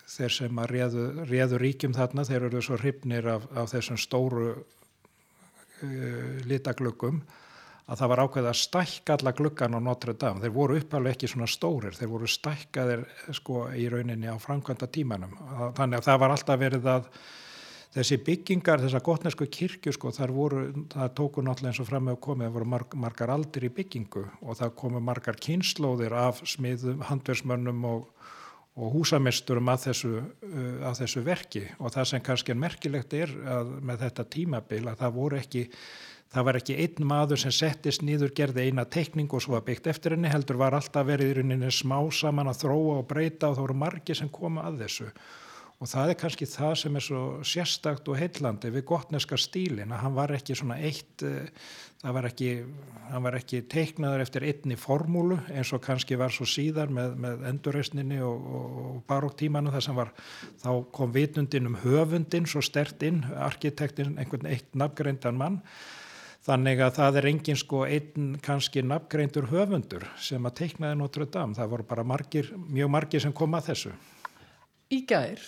þeir 0.07 0.33
sem 0.33 0.61
að 0.61 0.71
réðu, 0.73 1.07
réðu 1.27 1.59
ríkjum 1.61 1.95
þarna, 1.97 2.25
þeir 2.27 2.47
eru 2.49 2.61
svo 2.63 2.79
hrifnir 2.79 3.27
af, 3.33 3.47
af 3.57 3.73
þessum 3.73 3.99
stóru 3.99 4.47
uh, 4.53 6.31
litaglöggum 6.47 7.21
að 7.87 8.01
það 8.01 8.11
var 8.11 8.21
ákveð 8.25 8.47
að 8.49 8.59
stækka 8.59 9.15
alla 9.15 9.31
gluggan 9.35 9.77
á 9.77 9.79
Notre 9.79 10.13
Dame. 10.19 10.41
Þeir 10.43 10.55
voru 10.55 10.77
uppalveg 10.81 11.15
ekki 11.15 11.29
svona 11.31 11.47
stórir, 11.47 11.95
þeir 11.95 12.09
voru 12.11 12.27
stækkaðir 12.27 13.03
sko 13.35 13.67
í 13.79 13.87
rauninni 13.91 14.27
á 14.27 14.35
framkvæmda 14.43 14.89
tímanum. 14.91 15.37
Þannig 15.77 16.01
að 16.01 16.09
það 16.09 16.23
var 16.23 16.33
alltaf 16.35 16.59
verið 16.59 16.89
að 16.91 17.07
þessi 17.95 18.17
byggingar, 18.27 18.83
þessa 18.83 19.01
gotnesku 19.07 19.47
kirkju 19.47 19.93
sko, 19.95 20.11
þar 20.11 20.33
voru, 20.35 20.65
það 20.91 21.13
tóku 21.15 21.43
náttúrulega 21.45 21.71
eins 21.71 21.81
og 21.81 21.87
fram 21.87 22.05
með 22.09 22.17
að 22.17 22.23
komið, 22.27 22.47
það 22.49 22.57
voru 22.57 22.69
marg, 22.73 22.97
margar 23.05 23.33
aldir 23.33 23.69
í 23.69 23.71
byggingu 23.79 24.25
og 24.43 24.59
það 24.59 24.75
komu 24.83 25.01
margar 25.07 25.39
kynnslóðir 25.47 26.17
af 26.19 26.43
smiðum, 26.43 27.07
handversmönnum 27.07 27.87
og 27.87 28.11
og 28.77 28.91
húsamesturum 28.93 29.71
að 29.73 29.87
þessu, 29.87 30.11
uh, 30.21 30.67
að 30.89 30.99
þessu 31.03 31.23
verki. 31.25 31.63
Og 31.81 31.95
það 31.95 32.11
sem 32.11 32.27
kannski 32.27 32.53
er 32.53 32.61
merkilegt 32.61 33.17
er 33.17 33.33
með 33.81 34.05
þetta 34.05 34.29
tímabil 34.37 34.83
að 34.85 35.01
það 35.01 35.17
voru 35.17 35.41
ekki 35.41 35.65
það 36.33 36.45
var 36.47 36.59
ekki 36.59 36.75
einn 36.83 37.07
maður 37.07 37.41
sem 37.41 37.53
settist 37.55 38.03
nýður 38.03 38.33
gerði 38.35 38.67
eina 38.67 38.83
teikning 38.83 39.31
og 39.31 39.43
svo 39.43 39.55
var 39.55 39.65
byggt 39.67 39.87
eftir 39.87 40.15
henni 40.15 40.31
heldur 40.31 40.59
var 40.59 40.75
alltaf 40.75 41.07
verið 41.07 41.31
í 41.31 41.35
rauninni 41.37 41.71
smá 41.71 41.97
saman 42.11 42.51
að 42.51 42.65
þróa 42.65 42.97
og 42.99 43.05
breyta 43.07 43.49
og 43.49 43.55
þá 43.55 43.61
voru 43.63 43.77
margi 43.85 44.15
sem 44.17 44.31
koma 44.33 44.65
að 44.67 44.81
þessu 44.83 45.07
og 45.77 45.89
það 45.91 46.11
er 46.11 46.17
kannski 46.17 46.47
það 46.49 46.71
sem 46.81 46.95
er 46.97 47.05
svo 47.05 47.23
sérstakt 47.45 48.07
og 48.09 48.17
heillandi 48.17 48.71
við 48.73 48.87
gottneska 48.89 49.37
stílin 49.37 49.93
að 49.93 50.01
hann 50.05 50.15
var 50.17 50.33
ekki 50.33 50.55
svona 50.57 50.79
eitt 50.81 51.21
uh, 51.27 51.45
það 52.01 52.15
var 52.17 52.27
ekki, 52.29 52.49
var 53.27 53.37
ekki 53.37 53.61
teiknaður 53.69 54.23
eftir 54.25 54.45
einni 54.49 54.77
formúlu 54.79 55.37
eins 55.53 55.73
og 55.73 55.83
kannski 55.85 56.17
var 56.17 56.33
svo 56.33 56.47
síðar 56.49 56.89
með, 56.93 57.13
með 57.21 57.45
endurreysninni 57.51 58.19
og, 58.25 58.49
og, 58.57 58.81
og 58.85 58.97
baróktímanu 59.09 59.73
þar 59.73 59.85
sem 59.85 59.97
var, 59.97 60.11
þá 60.63 60.71
kom 60.97 61.13
vitundin 61.13 61.69
um 61.69 61.79
höfundin 61.83 62.49
svo 62.49 62.63
stert 62.65 63.05
inn, 63.05 63.23
arkitektin 63.37 64.17
einhvern 64.17 64.49
eitt 64.49 64.73
nafngreindan 64.77 65.37
mann 65.37 65.61
þannig 66.47 66.81
að 66.85 66.93
það 66.95 67.19
er 67.19 67.29
engin 67.33 67.59
sko 67.59 67.83
einn 67.85 68.37
kannski 68.43 68.81
nafngreindur 68.85 69.49
höfundur 69.51 70.07
sem 70.21 70.45
að 70.47 70.57
teiknaði 70.61 70.99
Notre 71.01 71.27
Dame, 71.29 71.57
það 71.57 71.73
voru 71.73 71.87
bara 71.89 72.07
margir, 72.07 72.53
mjög 72.71 72.93
margir 72.93 73.23
sem 73.23 73.35
kom 73.35 73.57
að 73.57 73.73
þessu. 73.73 73.95
Í 74.95 75.01
gær, 75.09 75.41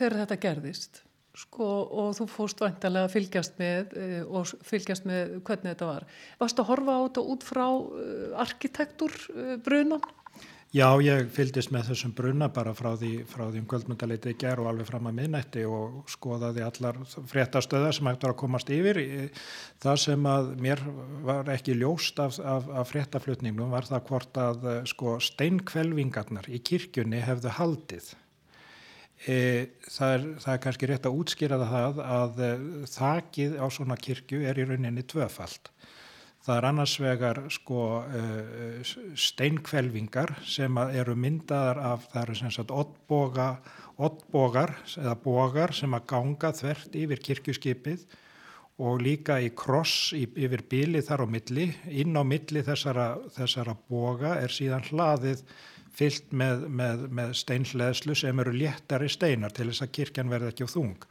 þegar 0.00 0.20
þetta 0.24 0.42
gerðist 0.48 1.04
Sko, 1.38 1.66
og 1.94 2.14
þú 2.18 2.26
fórst 2.26 2.60
vantarlega 2.60 3.06
að 3.06 3.12
fylgjast 3.14 3.58
með 3.60 3.92
uh, 3.94 4.14
og 4.40 4.54
fylgjast 4.66 5.04
með 5.06 5.36
hvernig 5.46 5.76
þetta 5.76 5.90
var. 5.92 6.06
Varst 6.40 6.58
að 6.58 6.72
horfa 6.72 6.96
á 6.98 7.00
þetta 7.04 7.26
út 7.34 7.44
frá 7.46 7.66
uh, 7.70 8.40
arkitektur 8.42 9.14
uh, 9.30 9.52
brunan? 9.62 10.02
Já, 10.74 10.86
ég 11.02 11.30
fylgist 11.34 11.72
með 11.74 11.88
þessum 11.88 12.12
bruna 12.14 12.46
bara 12.54 12.70
frá 12.78 12.92
því, 12.98 13.24
frá 13.26 13.44
því 13.48 13.62
um 13.62 13.68
kvöldmyndaleitið 13.70 14.36
ger 14.38 14.60
og 14.62 14.68
alveg 14.70 14.86
fram 14.86 15.08
að 15.10 15.16
minnætti 15.16 15.64
og 15.66 15.96
skoðaði 16.10 16.62
allar 16.62 17.00
fréttastöðar 17.30 17.96
sem 17.96 18.06
hægt 18.06 18.26
var 18.26 18.34
að 18.36 18.38
komast 18.42 18.70
yfir. 18.74 19.00
Það 19.82 19.98
sem 20.04 20.28
að 20.30 20.52
mér 20.62 20.84
var 21.26 21.50
ekki 21.56 21.74
ljóst 21.78 22.22
af, 22.22 22.38
af, 22.38 22.70
af 22.70 22.90
fréttaflutningum 22.90 23.74
var 23.74 23.90
það 23.90 24.06
hvort 24.12 24.42
að 24.44 24.70
sko, 24.92 25.18
steinkvelvingarnar 25.26 26.46
í 26.54 26.62
kirkjunni 26.70 27.22
hefðu 27.26 27.58
haldið 27.58 28.12
E, 29.28 29.36
það, 29.84 30.12
er, 30.14 30.22
það 30.40 30.54
er 30.54 30.62
kannski 30.64 30.88
rétt 30.88 31.06
að 31.08 31.18
útskýra 31.20 31.58
það 31.60 31.98
að 32.06 32.38
e, 32.40 32.52
þakið 32.88 33.58
á 33.60 33.66
svona 33.68 33.98
kirkju 34.00 34.40
er 34.48 34.60
í 34.60 34.64
rauninni 34.64 35.04
tvöfald. 35.04 35.68
Það 36.40 36.56
er 36.56 36.66
annars 36.70 36.94
vegar 37.02 37.42
sko, 37.52 37.82
e, 38.16 38.22
steinkvelvingar 39.20 40.32
sem 40.48 40.80
eru 40.88 41.18
myndaðar 41.20 41.82
af, 41.90 42.08
það 42.14 42.22
eru 42.22 42.38
sem 42.38 42.54
sagt 42.56 42.72
oddboga, 42.72 43.50
oddbogar 44.00 44.72
eða 44.96 45.18
bogar 45.20 45.76
sem 45.76 45.92
að 45.92 46.06
ganga 46.14 46.54
þvert 46.56 46.96
yfir 47.02 47.24
kirkjuskipið 47.28 48.06
og 48.80 49.02
líka 49.04 49.36
í 49.44 49.50
kross 49.52 50.14
yfir 50.16 50.64
bíli 50.64 51.02
þar 51.04 51.26
á 51.28 51.32
milli. 51.36 51.68
Inn 51.92 52.16
á 52.16 52.24
milli 52.24 52.64
þessara, 52.64 53.10
þessara 53.36 53.76
boga 53.90 54.38
er 54.40 54.48
síðan 54.54 54.88
hlaðið 54.88 55.44
fyllt 56.00 56.32
með, 56.32 56.64
með, 56.80 57.04
með 57.20 57.36
steinhleðslu 57.42 58.16
sem 58.18 58.42
eru 58.42 58.56
léttari 58.56 59.10
steinar 59.12 59.54
til 59.54 59.68
þess 59.70 59.84
að 59.86 59.94
kirkjan 59.98 60.32
verði 60.32 60.52
ekki 60.54 60.66
á 60.66 60.74
þung. 60.74 61.06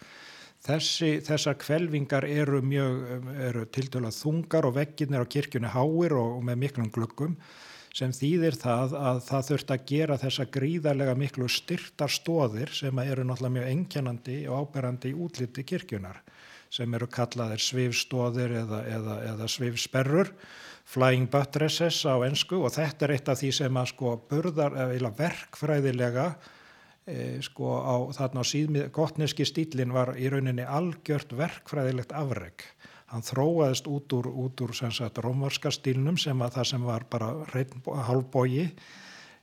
Þessi, 0.60 1.14
þessar 1.24 1.56
kvelvingar 1.62 2.26
eru, 2.28 2.60
eru 3.48 3.64
til 3.72 3.88
dæla 3.94 4.12
þungar 4.12 4.68
og 4.68 4.76
vegginir 4.76 5.24
á 5.24 5.32
kirkjunni 5.32 5.72
háir 5.72 6.18
og, 6.20 6.40
og 6.40 6.46
með 6.50 6.64
miklum 6.66 6.90
glöggum 6.92 7.38
sem 7.96 8.12
þýðir 8.14 8.58
það 8.60 8.96
að 9.00 9.22
það 9.26 9.48
þurft 9.48 9.72
að 9.74 9.86
gera 9.92 10.18
þessa 10.22 10.46
gríðarlega 10.54 11.16
miklu 11.18 11.48
styrtar 11.50 12.12
stóðir 12.14 12.74
sem 12.76 13.02
eru 13.02 13.26
náttúrulega 13.26 13.56
mjög 13.56 13.70
enkjænandi 13.74 14.38
og 14.50 14.60
áberandi 14.66 15.14
í 15.14 15.18
útliti 15.26 15.66
kirkjunar 15.68 16.20
sem 16.70 16.94
eru 16.94 17.08
kallaðir 17.10 17.64
svifstóðir 17.66 18.54
eða, 18.62 18.84
eða, 18.94 19.16
eða 19.32 19.48
svifsperrur 19.50 20.34
flying 20.90 21.30
buttresses 21.30 22.02
á 22.10 22.18
ennsku 22.26 22.64
og 22.64 22.74
þetta 22.74 23.06
er 23.06 23.16
eitt 23.16 23.30
af 23.30 23.42
því 23.42 23.52
sem 23.60 23.82
að 23.82 23.92
sko 23.92 24.16
burðar 24.30 24.78
eða 24.88 25.12
verkfræðilega 25.20 26.30
e, 27.06 27.18
sko 27.46 27.76
á 27.78 27.96
þarna 28.18 28.42
á 28.42 28.52
síðmið 28.52 28.88
gottneski 28.96 29.46
stílin 29.46 29.94
var 29.94 30.16
í 30.18 30.32
rauninni 30.32 30.66
algjört 30.66 31.36
verkfræðilegt 31.38 32.16
afreg 32.18 32.66
hann 33.10 33.26
þróaðist 33.26 33.88
út 33.90 34.14
úr, 34.14 34.30
út 34.30 34.62
úr 34.62 34.74
sagt, 34.78 35.18
rómvarska 35.18 35.72
stílnum 35.74 36.18
sem 36.18 36.42
að 36.46 36.60
það 36.60 36.68
sem 36.72 36.84
var 36.86 37.06
bara 37.10 37.32
halvbógi 38.10 38.68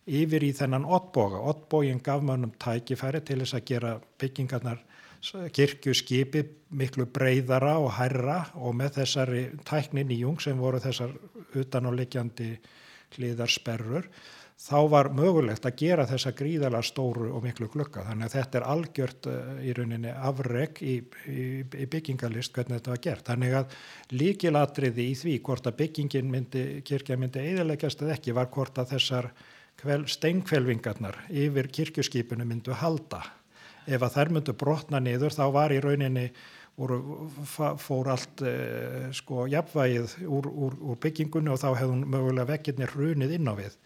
yfir 0.07 0.45
í 0.47 0.53
þennan 0.55 0.87
oddboga. 0.87 1.41
Oddbogin 1.51 2.03
gaf 2.05 2.23
mönnum 2.23 2.55
tækifæri 2.63 3.25
til 3.27 3.41
þess 3.43 3.59
að 3.59 3.67
gera 3.73 3.97
byggingarnar 4.21 4.85
kirkjuskipi 5.57 6.43
miklu 6.77 7.07
breyðara 7.13 7.77
og 7.83 7.93
hærra 7.99 8.41
og 8.55 8.75
með 8.79 9.01
þessari 9.01 9.45
tækni 9.67 10.07
nýjung 10.07 10.41
sem 10.43 10.59
voru 10.59 10.81
þessar 10.83 11.15
utanáleikjandi 11.57 12.51
hliðarsperrur 13.17 14.09
þá 14.57 14.79
var 14.89 15.11
mögulegt 15.13 15.67
að 15.69 15.77
gera 15.83 16.07
þessa 16.09 16.33
gríðala 16.37 16.81
stóru 16.85 17.29
og 17.37 17.45
miklu 17.45 17.69
glukka. 17.73 18.07
Þannig 18.07 18.29
að 18.29 18.37
þetta 18.39 18.59
er 18.59 18.69
algjört 18.73 19.29
uh, 19.29 19.51
í 19.61 19.75
rauninni 19.77 20.13
afreg 20.15 20.81
í, 20.81 20.95
í, 21.29 21.45
í 21.61 21.89
byggingalist 21.93 22.55
hvernig 22.57 22.81
þetta 22.81 22.95
var 22.95 23.03
gert. 23.05 23.27
Þannig 23.29 23.59
að 23.61 23.77
líkilatriði 24.17 25.11
í 25.11 25.19
því 25.21 25.37
hvort 25.49 25.69
að 25.69 25.79
byggingin 25.83 26.33
myndi, 26.33 26.65
kirkja 26.89 27.21
myndi 27.21 27.45
eðileggjast 27.53 28.05
eða 28.05 28.17
ekki 28.17 28.37
var 28.37 28.51
hvort 28.55 28.81
að 28.81 28.97
þessar 28.97 29.31
steinkvelvingarnar 30.09 31.27
yfir 31.29 31.69
kirkjuskipinu 31.69 32.47
myndu 32.49 32.73
halda. 32.81 33.21
Ef 33.87 34.03
að 34.03 34.17
þær 34.19 34.33
myndu 34.35 34.57
brotna 34.59 35.01
niður 35.03 35.35
þá 35.37 35.45
var 35.55 35.75
í 35.75 35.81
rauninni 35.83 36.27
voru, 36.77 36.99
fór 37.81 38.11
allt 38.13 38.43
eh, 38.47 39.07
sko 39.17 39.47
jafnvægið 39.51 40.19
úr, 40.27 40.51
úr, 40.51 40.77
úr 40.91 41.01
byggingunni 41.01 41.53
og 41.53 41.63
þá 41.63 41.71
hefðum 41.79 42.05
mögulega 42.13 42.51
vekkirnir 42.53 42.93
runið 42.97 43.39
inn 43.39 43.49
á 43.49 43.55
við. 43.57 43.79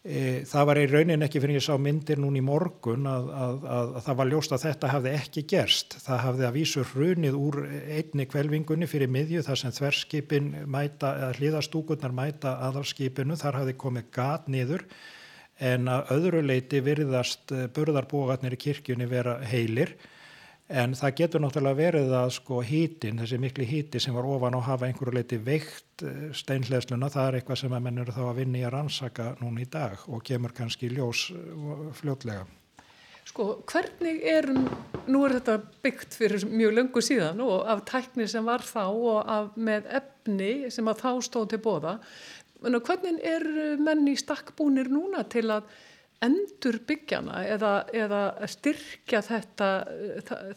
E, 0.00 0.20
það 0.48 0.64
var 0.64 0.78
í 0.80 0.84
raunin 0.88 1.26
ekki 1.26 1.42
fyrir 1.42 1.58
ég 1.58 1.64
sá 1.66 1.74
myndir 1.76 2.16
núni 2.22 2.40
í 2.40 2.44
morgun 2.44 3.04
að, 3.04 3.26
að, 3.36 3.64
að, 3.68 3.90
að 3.98 4.04
það 4.06 4.18
var 4.20 4.30
ljóst 4.30 4.54
að 4.56 4.62
þetta 4.64 4.92
hafði 4.94 5.10
ekki 5.18 5.42
gerst. 5.52 5.96
Það 6.00 6.22
hafði 6.24 6.46
að 6.48 6.56
vísu 6.56 6.84
hrunið 6.94 7.36
úr 7.36 7.58
einni 7.68 8.26
kvelvingunni 8.30 8.88
fyrir 8.88 9.12
miðju 9.12 9.44
þar 9.44 9.60
sem 9.60 9.74
þverskipin 9.76 10.50
mæta, 10.64 11.12
eða 11.18 11.34
hlýðastúkurnar 11.36 12.16
mæta 12.16 12.56
aðalskipinu, 12.70 13.36
þar 13.36 13.60
hafði 13.60 13.76
komið 13.84 14.08
gat 14.16 14.48
niður 14.48 14.86
en 15.60 15.90
að 15.92 16.14
öðru 16.16 16.44
leiti 16.46 16.80
virðast 16.84 17.52
eh, 17.52 17.68
burðarbógarnir 17.74 18.56
í 18.56 18.62
kirkjunni 18.68 19.08
vera 19.10 19.38
heilir 19.44 19.96
En 20.70 20.92
það 20.94 21.16
getur 21.18 21.42
náttúrulega 21.42 21.78
verið 21.80 22.12
að 22.14 22.28
sko 22.36 22.60
hítin, 22.62 23.18
þessi 23.18 23.40
miklu 23.42 23.64
híti 23.66 23.98
sem 23.98 24.14
var 24.14 24.28
ofan 24.30 24.54
að 24.54 24.68
hafa 24.68 24.86
einhverju 24.86 25.16
leiti 25.16 25.38
veikt 25.42 26.04
eh, 26.06 26.28
steinhlesluna, 26.36 27.08
það 27.10 27.26
er 27.26 27.38
eitthvað 27.40 27.58
sem 27.64 27.74
að 27.74 27.82
menn 27.88 27.98
eru 27.98 28.14
þá 28.14 28.20
að 28.28 28.38
vinna 28.38 28.60
í 28.60 28.62
að 28.68 28.74
rannsaka 28.76 29.26
núna 29.40 29.64
í 29.64 29.66
dag 29.72 30.04
og 30.06 30.22
kemur 30.28 30.54
kannski 30.54 30.92
ljós 30.94 31.24
eh, 31.34 31.82
fljótlega. 31.98 32.46
Sko 33.26 33.48
hvernig 33.66 34.22
er, 34.30 34.46
nú 35.10 35.24
er 35.26 35.34
þetta 35.40 35.58
byggt 35.82 36.14
fyrir 36.18 36.46
mjög 36.46 36.78
löngu 36.78 37.02
síðan 37.02 37.42
og 37.42 37.66
af 37.74 37.82
tækni 37.90 38.30
sem 38.30 38.46
var 38.46 38.62
þá 38.62 38.84
og 38.86 39.18
af, 39.26 39.50
með 39.58 39.90
efni 39.98 40.52
sem 40.70 40.86
að 40.90 41.02
þá 41.02 41.10
stóð 41.26 41.50
til 41.50 41.62
bóða, 41.66 41.98
hvernig 42.60 43.22
er 43.24 43.46
menni 43.80 44.16
stakkbúnir 44.18 44.90
núna 44.92 45.24
til 45.28 45.48
að 45.50 45.70
endur 46.24 46.80
byggjana 46.86 47.44
eða, 47.48 47.72
eða 47.96 48.20
styrkja 48.50 49.22
þetta, 49.24 49.70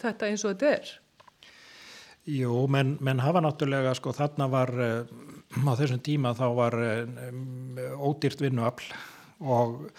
þetta 0.02 0.28
eins 0.28 0.44
og 0.44 0.54
þetta 0.54 0.74
er? 0.74 0.92
Jú, 2.24 2.66
menn, 2.72 2.98
menn 3.04 3.20
hafa 3.20 3.42
náttúrulega, 3.44 3.96
sko 4.00 4.14
þarna 4.16 4.48
var 4.52 4.72
uh, 4.80 5.02
á 5.68 5.74
þessum 5.76 6.00
tíma 6.04 6.32
þá 6.38 6.46
var 6.56 6.78
um, 6.80 7.80
ódýrt 8.00 8.44
vinnuafl 8.44 8.94
og 9.44 9.90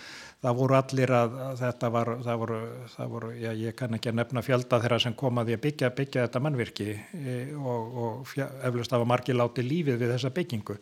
það 0.45 0.57
voru 0.57 0.77
allir 0.79 1.13
að, 1.13 1.35
að 1.49 1.59
þetta 1.61 1.91
var, 1.93 2.11
það 2.25 2.39
voru, 2.41 2.61
það 2.95 3.11
voru 3.13 3.33
já, 3.37 3.51
ég 3.61 3.77
kann 3.77 3.97
ekki 3.97 4.13
að 4.13 4.19
nefna 4.21 4.45
fjölda 4.45 4.81
þeirra 4.81 5.01
sem 5.05 5.17
komaði 5.21 5.57
að 5.57 5.63
byggja, 5.67 5.91
byggja 5.97 6.25
þetta 6.27 6.43
mannvirki 6.45 6.89
og, 7.61 7.99
og 8.05 8.35
eflust 8.39 8.93
af 8.93 9.05
að 9.05 9.11
margi 9.13 9.37
láti 9.37 9.65
lífið 9.65 10.01
við 10.01 10.15
þessa 10.15 10.33
byggingu 10.37 10.79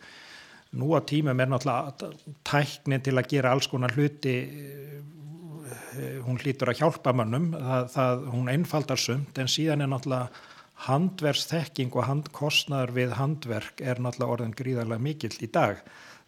Nú 0.73 0.93
á 0.97 0.99
tímum 1.05 1.37
er 1.39 1.51
náttúrulega 1.51 2.13
tæknin 2.47 3.03
til 3.05 3.13
að 3.17 3.29
gera 3.29 3.51
alls 3.53 3.67
konar 3.69 3.93
hluti, 3.93 4.37
eh, 4.41 6.17
hún 6.25 6.39
hlýtur 6.41 6.71
að 6.71 6.79
hjálpa 6.81 7.13
mannum, 7.13 7.51
það, 7.53 7.91
það, 7.93 8.23
hún 8.33 8.49
einfaldar 8.49 8.97
sumt 8.97 9.37
en 9.37 9.51
síðan 9.51 9.85
er 9.85 9.91
náttúrulega 9.91 10.49
handverksþekking 10.87 11.93
og 11.93 12.07
handkostnaður 12.09 12.95
við 12.97 13.13
handverk 13.19 13.81
er 13.81 14.01
náttúrulega 14.01 14.33
orðin 14.35 14.57
gríðarlega 14.57 15.05
mikill 15.05 15.37
í 15.39 15.51
dag. 15.53 15.83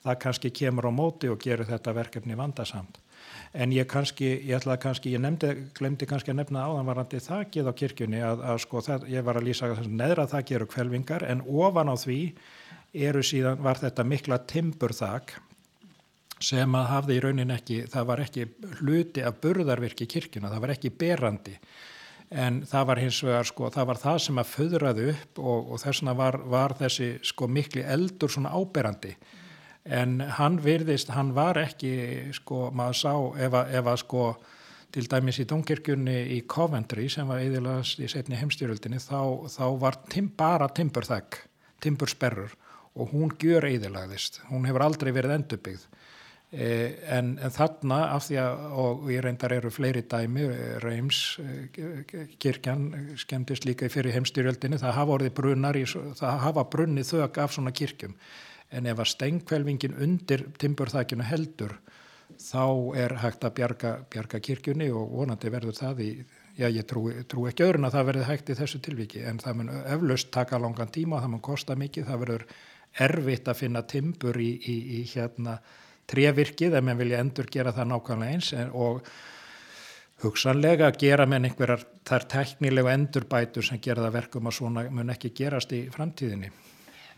Það 0.06 0.20
kannski 0.22 0.52
kemur 0.54 0.88
á 0.88 0.92
móti 0.94 1.32
og 1.32 1.42
gerur 1.42 1.66
þetta 1.66 1.96
verkefni 1.98 2.38
vandasamt. 2.38 3.02
En 3.56 3.72
ég 3.74 3.88
kannski, 3.90 4.28
ég 4.46 4.60
ætlaði 4.60 4.82
kannski, 4.84 5.14
ég 5.16 5.22
nefndi, 5.24 5.50
glemdi 5.74 6.06
kannski 6.06 6.34
að 6.34 6.42
nefna 6.42 6.68
áðanvarandi 6.68 7.22
þakkið 7.24 7.70
á 7.72 7.74
kirkjunni 7.80 8.22
að, 8.22 8.44
að 8.52 8.60
sko 8.66 8.84
það, 8.86 9.08
ég 9.10 9.26
var 9.26 9.40
að 9.40 9.48
lýsa 9.48 9.72
þessum 9.72 9.98
neðra 9.98 10.28
þakkið 10.30 10.58
eru 10.60 10.68
kvelvingar 10.74 11.26
en 11.26 11.42
ofan 11.48 11.90
á 11.90 11.96
því 11.98 12.20
eru 12.96 13.24
síðan, 13.26 13.60
var 13.64 13.80
þetta 13.82 14.06
mikla 14.08 14.40
timburþak 14.48 15.36
sem 16.44 16.76
að 16.76 16.88
hafði 16.92 17.16
í 17.18 17.22
raunin 17.24 17.54
ekki, 17.56 17.82
það 17.92 18.08
var 18.10 18.22
ekki 18.26 18.48
hluti 18.80 19.24
af 19.26 19.38
burðarvirki 19.44 20.08
kirkjuna, 20.12 20.52
það 20.52 20.66
var 20.66 20.74
ekki 20.76 20.92
berandi. 20.92 21.56
En 22.36 22.64
það 22.68 22.88
var 22.90 23.02
hins 23.04 23.22
vegar 23.24 23.48
sko, 23.48 23.70
það 23.72 23.88
var 23.92 24.02
það 24.02 24.20
sem 24.26 24.42
að 24.42 24.52
föðraði 24.52 25.08
upp 25.14 25.40
og, 25.40 25.72
og 25.72 25.82
þess 25.84 26.02
vegna 26.02 26.16
var, 26.18 26.38
var 26.52 26.76
þessi 26.80 27.10
sko 27.24 27.48
mikli 27.48 27.86
eldur 27.86 28.34
svona 28.34 28.52
áberandi. 28.56 29.14
En 29.86 30.18
hann 30.40 30.58
virðist, 30.66 31.14
hann 31.14 31.36
var 31.38 31.60
ekki 31.62 31.94
sko, 32.34 32.72
maður 32.74 33.00
sá 33.00 33.14
ef 33.46 33.58
að, 33.62 33.74
ef 33.78 33.92
að 33.92 34.00
sko 34.02 34.26
til 34.96 35.06
dæmis 35.12 35.38
í 35.44 35.46
Dómkirkjunni 35.48 36.18
í 36.34 36.42
Coventry 36.50 37.06
sem 37.12 37.30
var 37.30 37.44
eðilast 37.44 38.02
í 38.02 38.10
setni 38.10 38.40
heimstyrjöldinni 38.40 39.00
þá, 39.04 39.46
þá 39.52 39.66
var 39.80 40.00
tim, 40.10 40.32
bara 40.34 40.70
timburþæk, 40.74 41.40
timbursperrur 41.84 42.56
og 42.96 43.12
hún 43.12 43.34
gjör 43.40 43.68
eðilagðist, 43.68 44.42
hún 44.50 44.68
hefur 44.70 44.86
aldrei 44.86 45.12
verið 45.16 45.36
endurbyggð. 45.40 45.86
Eh, 46.56 46.94
en, 47.12 47.34
en 47.42 47.52
þarna 47.52 47.98
af 48.14 48.28
því 48.28 48.38
að, 48.40 48.66
og 48.80 49.08
ég 49.12 49.24
reyndar 49.26 49.56
eru 49.58 49.72
fleiri 49.74 50.06
dæmi, 50.08 50.46
Reims 50.84 51.22
eh, 51.44 52.14
kirkjan 52.40 52.86
skemmtist 53.20 53.66
líka 53.68 53.90
fyrir 53.92 54.16
heimstyrjöldinni, 54.16 54.80
það 54.80 54.96
hafa 55.00 55.18
orðið 55.18 55.34
brunnar, 55.42 55.80
í, 55.80 55.84
það 56.16 56.40
hafa 56.46 56.64
brunnið 56.72 57.10
þög 57.10 57.42
af 57.44 57.58
svona 57.58 57.74
kirkjum, 57.76 58.16
en 58.72 58.88
ef 58.88 59.02
að 59.02 59.12
stengkvelvingin 59.16 59.98
undir 60.06 60.46
timburþækjunu 60.62 61.28
heldur, 61.28 61.76
þá 62.40 62.64
er 63.04 63.18
hægt 63.26 63.44
að 63.44 63.56
bjarga, 63.60 63.94
bjarga 64.14 64.42
kirkjunni 64.48 64.88
og 64.96 65.12
vonandi 65.18 65.52
verður 65.52 65.76
það 65.82 66.02
í 66.06 66.10
já 66.56 66.70
ég 66.72 66.86
trú, 66.88 67.10
trú 67.28 67.50
ekki 67.50 67.66
öðrun 67.66 67.88
að 67.90 67.98
það 67.98 68.08
verði 68.10 68.28
hægt 68.30 68.52
í 68.52 68.56
þessu 68.58 68.80
tilviki. 68.84 69.24
En 69.28 69.42
það 69.44 69.60
mun 69.60 69.72
eflaust 69.82 70.32
taka 70.32 70.60
langan 70.62 70.92
tíma, 70.94 71.20
það 71.24 71.34
mun 71.34 71.44
kosta 71.44 71.76
mikið, 71.80 72.08
það 72.08 72.22
verður 72.24 72.46
erfitt 73.00 73.48
að 73.52 73.60
finna 73.60 73.82
timbur 73.88 74.38
í, 74.40 74.52
í, 74.56 74.76
í 75.00 75.06
hérna 75.14 75.58
trevirkið 76.08 76.78
ef 76.78 76.86
mann 76.86 77.00
vilja 77.00 77.22
endur 77.24 77.50
gera 77.52 77.74
það 77.76 77.90
nákvæmlega 77.92 78.36
eins 78.36 78.52
og 78.72 79.02
hugsanlega 80.24 80.92
gera 81.00 81.26
menn 81.28 81.48
einhverjar 81.50 81.84
þar 82.08 82.28
teknilegu 82.32 82.92
endurbætur 82.92 83.66
sem 83.66 83.82
gera 83.84 84.06
það 84.06 84.16
verkum 84.20 84.48
að 84.48 84.58
svona 84.60 84.86
mun 84.94 85.12
ekki 85.12 85.34
gerast 85.36 85.74
í 85.76 85.86
framtíðinni. 85.92 86.52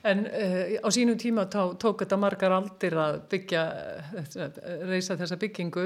En 0.07 0.23
uh, 0.29 0.77
á 0.81 0.87
sínum 0.93 1.17
tíma 1.19 1.47
tó, 1.51 1.73
tók 1.79 2.03
þetta 2.03 2.19
margar 2.21 2.53
aldir 2.55 2.95
að 3.01 3.19
byggja, 3.31 3.63
uh, 4.21 4.57
reysa 4.87 5.17
þessa 5.19 5.37
byggingu 5.41 5.85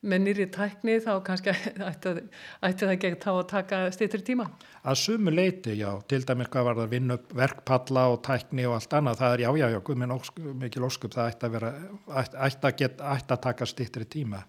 með 0.00 0.22
nýri 0.24 0.46
tækni 0.52 0.96
þá 1.04 1.10
kannski 1.24 1.52
ætti, 1.52 2.12
ætti 2.66 2.86
það 2.88 2.94
gegn 3.02 3.18
þá 3.20 3.30
að 3.32 3.42
taka 3.50 3.80
stýttir 3.94 4.24
tíma? 4.24 4.46
Að 4.80 5.00
sumu 5.02 5.34
leiti, 5.34 5.74
já, 5.76 5.90
til 6.08 6.22
dæmis 6.28 6.48
hvað 6.52 6.68
var 6.70 6.80
það 6.80 6.94
vinna 6.94 7.18
upp 7.18 7.34
verkpalla 7.36 8.06
og 8.14 8.22
tækni 8.24 8.64
og 8.68 8.78
allt 8.78 8.96
annað, 8.96 9.20
það 9.20 9.34
er 9.34 9.44
já, 9.44 9.50
já, 9.60 9.66
já, 9.74 9.80
guðminn 9.88 10.16
mikil 10.62 10.88
óskup, 10.88 11.14
það 11.16 11.34
ætti 11.34 11.48
að 11.48 11.54
vera, 11.58 11.74
ætti 12.16 12.70
að, 12.70 12.74
get, 12.80 13.04
ætti 13.12 13.36
að 13.36 13.44
taka 13.48 13.68
stýttri 13.68 14.08
tíma. 14.16 14.42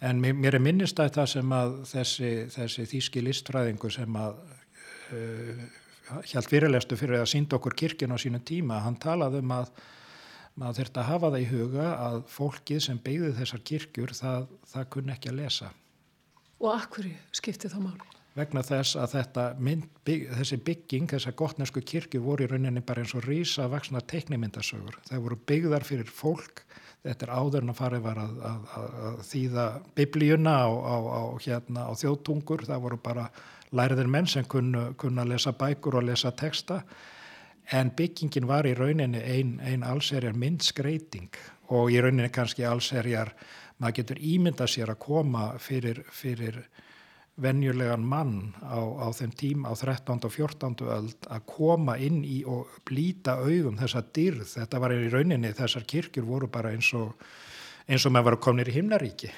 En 0.00 0.22
mér, 0.22 0.38
mér 0.38 0.56
er 0.56 0.64
minnist 0.64 1.00
að 1.02 1.12
það 1.18 1.30
sem 1.34 1.52
að 1.52 1.76
þessi, 1.90 2.32
þessi 2.54 2.88
þýski 2.94 3.24
listfræðingu 3.26 3.90
sem 3.92 4.16
að 4.16 4.38
uh, 5.12 5.64
hjælt 6.30 6.50
fyrirlestu 6.50 6.96
fyrir 6.98 7.20
að 7.20 7.32
sínda 7.34 7.58
okkur 7.58 7.76
kirkina 7.76 8.16
á 8.16 8.22
sínu 8.22 8.40
tíma, 8.46 8.80
hann 8.86 8.96
talaði 9.02 9.42
um 9.42 9.58
að 9.58 9.74
maður 10.60 10.82
þurft 10.82 11.00
að 11.00 11.08
hafa 11.08 11.32
það 11.32 11.42
í 11.42 11.50
huga 11.50 11.90
að 11.96 12.16
fólkið 12.30 12.80
sem 12.84 13.02
beigði 13.02 13.34
þessar 13.38 13.62
kirkjur 13.70 14.14
það, 14.16 14.48
það 14.72 14.88
kunni 14.94 15.14
ekki 15.14 15.30
að 15.32 15.38
lesa. 15.40 15.70
Og 16.60 16.72
akkur 16.74 17.08
skipti 17.36 17.70
þá 17.72 17.78
máli? 17.80 18.16
Vegna 18.36 18.62
þess 18.62 18.94
að 19.00 19.14
þetta 19.16 19.44
mynd, 19.58 19.86
bygg, 20.06 20.26
þessi 20.38 20.58
bygging, 20.66 21.08
þessar 21.10 21.34
gottnesku 21.40 21.82
kirkju 21.82 22.20
voru 22.22 22.46
í 22.46 22.50
rauninni 22.50 22.82
bara 22.86 23.02
eins 23.02 23.14
og 23.18 23.24
rísa 23.26 23.66
vaksna 23.72 24.02
teknimyndasögur. 24.12 25.00
Það 25.08 25.24
voru 25.24 25.38
byggðar 25.50 25.86
fyrir 25.88 26.12
fólk, 26.14 26.62
þetta 27.02 27.26
er 27.26 27.32
áður 27.34 27.64
en 27.64 27.72
að 27.72 27.80
farið 27.80 28.04
var 28.04 28.20
að, 28.22 28.36
að, 28.52 28.68
að 29.08 29.18
þýða 29.32 29.64
biblíuna 29.98 30.54
á, 30.62 30.68
á, 30.70 30.96
á, 31.00 31.22
hérna, 31.42 31.88
á 31.90 31.92
þjóðtungur, 31.98 32.68
það 32.68 32.84
voru 32.86 33.00
bara 33.02 33.26
læriðir 33.74 34.12
menn 34.14 34.30
sem 34.30 34.46
kunna 34.46 35.26
lesa 35.26 35.54
bækur 35.56 35.98
og 35.98 36.06
lesa 36.06 36.30
texta 36.30 36.84
en 37.70 37.92
byggingin 37.96 38.48
var 38.50 38.66
í 38.66 38.74
rauninni 38.74 39.22
einn 39.22 39.58
ein 39.62 39.86
allserjar 39.86 40.36
myndskreiting 40.38 41.30
og 41.70 41.92
í 41.94 42.00
rauninni 42.02 42.30
kannski 42.34 42.66
allserjar, 42.66 43.32
maður 43.78 44.00
getur 44.00 44.22
ímyndað 44.32 44.72
sér 44.74 44.92
að 44.94 45.02
koma 45.04 45.44
fyrir, 45.62 46.02
fyrir 46.10 46.58
venjulegan 47.40 48.02
mann 48.04 48.50
á, 48.60 48.80
á 48.80 49.08
þeim 49.16 49.30
tím 49.38 49.62
á 49.64 49.72
13. 49.72 50.18
og 50.26 50.34
14. 50.34 50.82
öld 50.96 51.30
að 51.30 51.46
koma 51.48 51.96
inn 51.96 52.24
í 52.26 52.42
og 52.44 52.68
blýta 52.88 53.38
auðum 53.40 53.78
þessa 53.80 54.02
dyrð, 54.12 54.44
þetta 54.58 54.82
var 54.82 54.96
í 54.96 55.08
rauninni 55.12 55.54
þessar 55.56 55.86
kirkjur 55.88 56.26
voru 56.26 56.50
bara 56.52 56.74
eins 56.74 56.90
og 56.98 57.14
eins 57.90 58.04
og 58.06 58.12
maður 58.14 58.32
var 58.32 58.40
kominir 58.44 58.70
í 58.70 58.76
himnaríki 58.76 59.30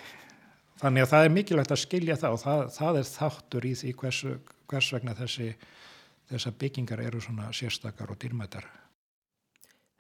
þannig 0.83 1.05
að 1.05 1.13
það 1.13 1.27
er 1.27 1.37
mikilvægt 1.37 1.75
að 1.77 1.83
skilja 1.85 2.19
það 2.19 2.35
og 2.35 2.43
það, 2.43 2.65
það 2.75 2.99
er 2.99 3.09
þáttur 3.13 3.69
í 3.69 3.73
því 3.79 3.93
hvers, 4.01 4.21
hvers 4.73 4.91
vegna 4.97 5.15
þessi 5.17 5.49
þessar 6.33 6.57
byggingar 6.59 7.05
eru 7.05 7.21
svona 7.21 7.51
sérstakar 7.57 8.13
og 8.13 8.21
dýrmættar. 8.23 8.69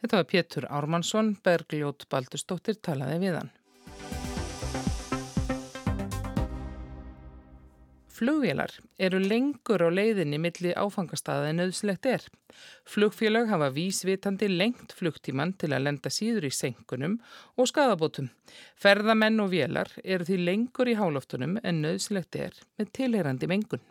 Þetta 0.02 0.18
var 0.18 0.30
Pétur 0.30 0.66
Ármannsson, 0.66 1.36
Bergljót 1.44 2.08
Baldurstóttir 2.10 2.80
talaði 2.82 3.20
við 3.22 3.36
hann. 3.38 3.52
Flugvélar 8.22 8.70
eru 9.02 9.18
lengur 9.18 9.82
á 9.82 9.90
leiðinni 9.90 10.38
milli 10.38 10.70
áfangastaða 10.78 11.48
en 11.50 11.62
auðslegt 11.64 12.06
er. 12.06 12.26
Flugfélag 12.86 13.48
hafa 13.50 13.70
vísvitandi 13.74 14.46
lengt 14.50 14.92
flugtíman 14.94 15.54
til 15.58 15.72
að 15.72 15.88
lenda 15.88 16.12
síður 16.12 16.46
í 16.46 16.52
senkunum 16.54 17.16
og 17.56 17.70
skadabótum. 17.70 18.28
Ferðamenn 18.78 19.42
og 19.42 19.50
vélar 19.54 19.90
eru 20.04 20.28
því 20.28 20.38
lengur 20.50 20.92
í 20.92 20.98
hálóftunum 21.00 21.56
en 21.62 21.82
auðslegt 21.88 22.38
er 22.38 22.62
með 22.78 22.92
tilherandi 23.00 23.50
mengun. 23.50 23.82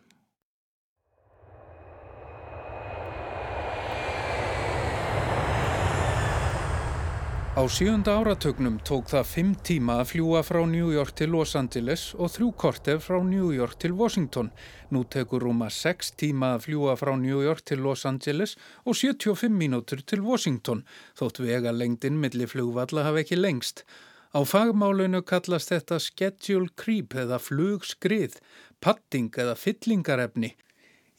Á 7.51 7.67
sjönda 7.67 8.13
áratögnum 8.15 8.77
tók 8.79 9.09
það 9.11 9.25
fimm 9.27 9.55
tíma 9.59 9.97
að 9.99 10.05
fljúa 10.13 10.39
frá 10.47 10.61
New 10.63 10.87
York 10.95 11.11
til 11.19 11.33
Los 11.35 11.51
Angeles 11.59 12.13
og 12.15 12.31
þrjú 12.31 12.47
kortef 12.55 13.09
frá 13.09 13.17
New 13.27 13.49
York 13.51 13.75
til 13.75 13.91
Washington. 13.91 14.53
Nú 14.87 15.01
tekur 15.03 15.43
rúma 15.43 15.67
sex 15.67 16.13
tíma 16.15 16.53
að 16.55 16.69
fljúa 16.69 16.95
frá 16.95 17.11
New 17.19 17.41
York 17.43 17.65
til 17.67 17.83
Los 17.83 18.05
Angeles 18.07 18.55
og 18.85 18.95
75 18.95 19.51
mínútur 19.51 19.99
til 19.99 20.23
Washington, 20.23 20.85
þótt 21.19 21.43
vega 21.43 21.75
lengdin 21.75 22.23
millir 22.23 22.47
flugvalla 22.47 23.03
hafa 23.09 23.25
ekki 23.25 23.35
lengst. 23.35 23.83
Á 24.31 24.39
fagmálinu 24.47 25.19
kallast 25.19 25.75
þetta 25.75 25.99
schedule 25.99 26.71
creep 26.79 27.19
eða 27.19 27.35
flugskrið, 27.35 28.39
padding 28.79 29.27
eða 29.35 29.59
fyllingarefni. 29.59 30.55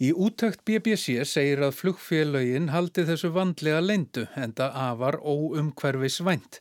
Í 0.00 0.08
útökt 0.16 0.64
BBC 0.64 1.20
segir 1.28 1.60
að 1.62 1.76
flugfélögin 1.78 2.70
haldi 2.72 3.04
þessu 3.06 3.28
vandlega 3.34 3.82
leindu 3.84 4.24
en 4.34 4.54
það 4.56 4.78
afar 4.86 5.18
óumhverfis 5.20 6.22
vænt. 6.24 6.58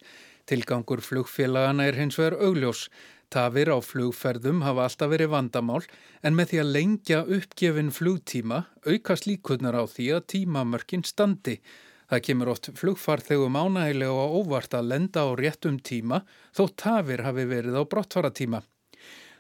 Tilgangur 0.50 1.02
flugfélagana 1.06 1.88
er 1.88 1.98
hins 1.98 2.20
vegar 2.20 2.36
augljós. 2.44 2.90
Tafir 3.32 3.72
á 3.72 3.80
flugferðum 3.80 4.60
hafa 4.66 4.90
alltaf 4.90 5.14
verið 5.14 5.32
vandamál 5.32 5.86
en 6.22 6.36
með 6.36 6.52
því 6.52 6.60
að 6.60 6.74
lengja 6.76 7.22
uppgefin 7.38 7.94
flugtíma 7.96 8.66
aukast 8.84 9.30
líkunar 9.30 9.78
á 9.80 9.88
því 9.88 10.10
að 10.18 10.28
tímamörkin 10.34 11.06
standi. 11.08 11.62
Það 12.12 12.24
kemur 12.28 12.52
oft 12.52 12.68
flugfarþegum 12.76 13.56
ánægilega 13.56 14.12
og 14.12 14.36
óvart 14.42 14.76
að 14.76 14.92
lenda 14.92 15.24
á 15.24 15.32
réttum 15.40 15.80
tíma 15.80 16.26
þó 16.52 16.66
tafir 16.76 17.24
hafi 17.24 17.48
verið 17.48 17.80
á 17.80 17.84
brottfaratíma. 17.88 18.60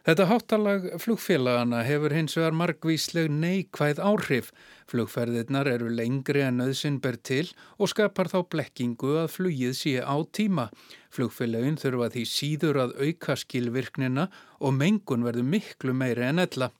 Þetta 0.01 0.25
háttalag 0.31 0.85
flugfélagana 0.97 1.83
hefur 1.85 2.15
hins 2.15 2.33
vegar 2.33 2.55
margvísleg 2.57 3.27
neikvæð 3.29 3.99
áhrif. 4.01 4.47
Flugferðirnar 4.89 5.69
eru 5.69 5.91
lengri 5.93 6.41
en 6.41 6.57
nöðsinn 6.57 6.97
ber 7.03 7.19
til 7.21 7.51
og 7.77 7.91
skapar 7.91 8.31
þá 8.31 8.39
blekkingu 8.49 9.13
að 9.21 9.29
flugið 9.35 9.77
sé 9.77 9.93
á 10.01 10.17
tíma. 10.33 10.71
Flugfélagin 11.13 11.77
þurfa 11.77 12.09
því 12.15 12.25
síður 12.33 12.81
að 12.87 12.97
auka 12.97 13.37
skilvirknina 13.43 14.25
og 14.57 14.73
mengun 14.79 15.27
verður 15.27 15.51
miklu 15.53 15.93
meiri 15.93 16.31
en 16.31 16.47
ella. 16.47 16.71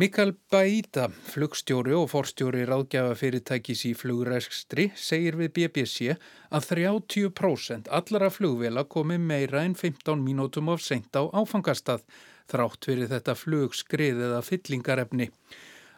Mikael 0.00 0.32
Baíta, 0.48 1.10
flugstjóri 1.10 1.92
og 1.92 2.06
forstjóri 2.08 2.62
ráðgjafa 2.64 3.16
fyrirtækis 3.20 3.82
í 3.90 3.90
flugræskstri, 3.98 4.86
segir 4.96 5.36
við 5.36 5.50
BBC 5.58 6.14
að 6.48 6.68
30% 6.70 7.90
allara 7.92 8.30
flugvela 8.32 8.86
komi 8.88 9.18
meira 9.20 9.60
en 9.66 9.74
15 9.74 10.22
mínútum 10.24 10.70
of 10.72 10.80
seint 10.80 11.12
á 11.12 11.28
áfangastað 11.34 12.06
þrátt 12.50 12.88
fyrir 12.90 13.10
þetta 13.10 13.36
flugskrið 13.38 14.24
eða 14.28 14.40
fyllingarefni. 14.46 15.30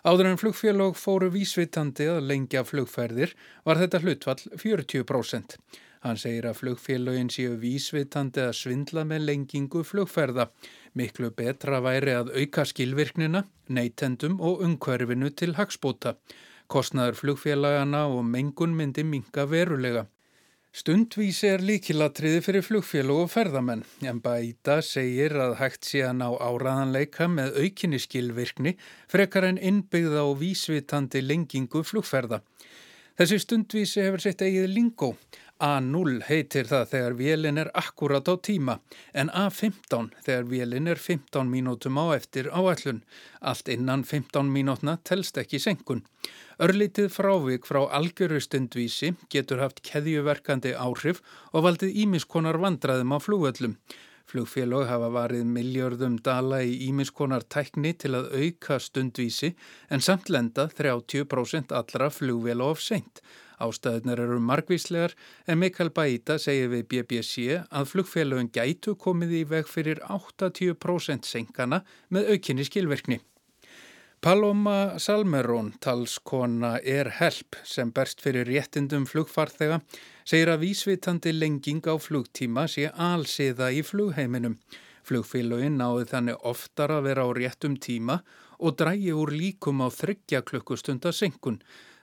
Áður 0.03 0.33
en 0.33 0.41
flugfélag 0.41 0.97
fóru 0.99 1.29
vísvitandi 1.31 2.09
að 2.11 2.25
lengja 2.27 2.65
flugferðir 2.67 3.37
var 3.67 3.79
þetta 3.79 4.01
hlutfall 4.03 4.41
40%. 4.59 5.59
Hann 6.03 6.19
segir 6.19 6.49
að 6.51 6.57
flugfélagin 6.59 7.29
séu 7.31 7.53
vísvitandi 7.63 8.43
að 8.43 8.57
svindla 8.59 9.05
með 9.07 9.29
lengingu 9.29 9.85
flugferða. 9.87 10.49
Miklu 10.99 11.31
betra 11.31 11.79
væri 11.85 12.17
að 12.19 12.33
auka 12.35 12.65
skilvirknina, 12.67 13.45
neytendum 13.71 14.41
og 14.43 14.65
umhverfinu 14.67 15.31
til 15.31 15.55
hagspóta. 15.55 16.17
Kostnaður 16.67 17.21
flugfélagana 17.21 18.09
og 18.11 18.27
mengun 18.27 18.75
myndi 18.75 19.07
minga 19.07 19.47
verulega. 19.47 20.09
Stundvísi 20.73 21.51
er 21.53 21.61
líkilatriði 21.61 22.39
fyrir 22.41 22.63
flugfélag 22.65 23.19
og 23.27 23.27
ferðamenn, 23.29 23.83
en 24.09 24.21
Bæta 24.25 24.79
segir 24.81 25.35
að 25.37 25.59
hægt 25.59 25.85
sé 25.85 26.01
að 26.01 26.15
ná 26.23 26.31
áraðanleika 26.33 27.27
með 27.29 27.59
aukinni 27.61 28.01
skilvirkni 28.01 28.73
frekar 29.13 29.45
en 29.51 29.61
innbyggða 29.61 30.23
og 30.31 30.39
vísvitandi 30.41 31.21
lengingu 31.27 31.83
flugferða. 31.85 32.41
Þessi 33.21 33.43
stundvísi 33.45 34.01
hefur 34.01 34.25
sett 34.25 34.41
eigið 34.47 34.71
lingó. 34.73 35.11
A0 35.63 36.25
heitir 36.27 36.67
það 36.67 36.89
þegar 36.91 37.15
vélin 37.15 37.61
er 37.63 37.69
akkurat 37.79 38.27
á 38.27 38.35
tíma 38.35 38.75
en 39.15 39.29
A15 39.31 40.09
þegar 40.27 40.49
vélin 40.51 40.91
er 40.91 40.99
15 40.99 41.47
mínútum 41.47 42.01
á 42.03 42.11
eftir 42.17 42.49
áallun. 42.51 42.99
Allt 43.39 43.71
innan 43.71 44.03
15 44.03 44.51
mínútna 44.51 44.97
telst 45.07 45.39
ekki 45.39 45.61
senkun. 45.63 46.03
Örlítið 46.59 47.13
frávik 47.15 47.69
frá 47.71 47.85
algjöru 47.95 48.43
stundvísi 48.43 49.15
getur 49.31 49.63
haft 49.63 49.85
keðjuverkandi 49.87 50.75
áhrif 50.75 51.23
og 51.53 51.69
valdið 51.69 51.95
ímiskonar 52.07 52.59
vandraðum 52.59 53.15
á 53.15 53.19
flúöllum. 53.23 53.79
Flugfélög 54.31 54.87
hafa 54.89 55.09
varið 55.13 55.49
miljörðum 55.55 56.19
dala 56.25 56.63
í 56.65 56.77
ímiskonar 56.89 57.45
tækni 57.51 57.93
til 57.99 58.15
að 58.19 58.31
auka 58.39 58.79
stundvísi 58.81 59.53
en 59.91 60.05
samt 60.05 60.31
lenda 60.33 60.69
30% 60.71 61.75
allra 61.77 62.11
flugvél 62.13 62.63
of 62.65 62.81
seint. 62.81 63.23
Ástæðunar 63.63 64.23
eru 64.25 64.39
margvíslegar 64.43 65.15
en 65.47 65.61
Mikael 65.63 65.93
Baíta 65.95 66.39
segir 66.43 66.73
við 66.73 66.87
BBC 66.91 67.59
að 67.63 67.91
flugfélagin 67.93 68.51
gætu 68.55 68.97
komið 68.99 69.37
í 69.43 69.43
veg 69.53 69.69
fyrir 69.71 70.03
80% 70.09 71.29
senkana 71.29 71.83
með 72.11 72.35
aukinni 72.35 72.67
skilverkni. 72.67 73.21
Paloma 74.23 75.01
Salmerón, 75.03 75.73
talskona 75.83 76.77
er 76.79 77.09
help 77.17 77.57
sem 77.67 77.89
berst 77.91 78.21
fyrir 78.23 78.47
réttindum 78.47 79.03
flugfarþega, 79.11 79.81
segir 80.23 80.53
að 80.53 80.63
vísvitandi 80.63 81.33
lenging 81.35 81.83
á 81.91 81.99
flugtíma 81.99 82.69
sé 82.71 82.85
alsiða 82.95 83.73
í 83.75 83.81
flugheiminum. 83.83 84.55
Flugfélagin 85.03 85.81
náði 85.81 86.07
þannig 86.13 86.47
oftar 86.53 86.95
að 86.95 87.09
vera 87.09 87.27
á 87.27 87.31
réttum 87.35 87.75
tíma 87.75 88.21
og 88.63 88.79
drægi 88.79 89.11
úr 89.11 89.35
líkum 89.35 89.83
á 89.83 89.91
þryggja 89.91 90.45
klukkustunda 90.47 91.11
senkun. 91.11 91.59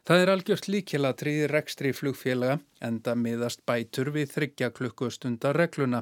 Það 0.10 0.24
er 0.24 0.30
algjört 0.34 0.68
líkilatriði 0.74 1.48
rekstri 1.52 1.90
flugfélaga 1.94 2.56
enda 2.82 3.14
miðast 3.14 3.60
bætur 3.70 4.08
við 4.16 4.32
þryggja 4.32 4.72
klukkustundar 4.74 5.54
regluna. 5.54 6.00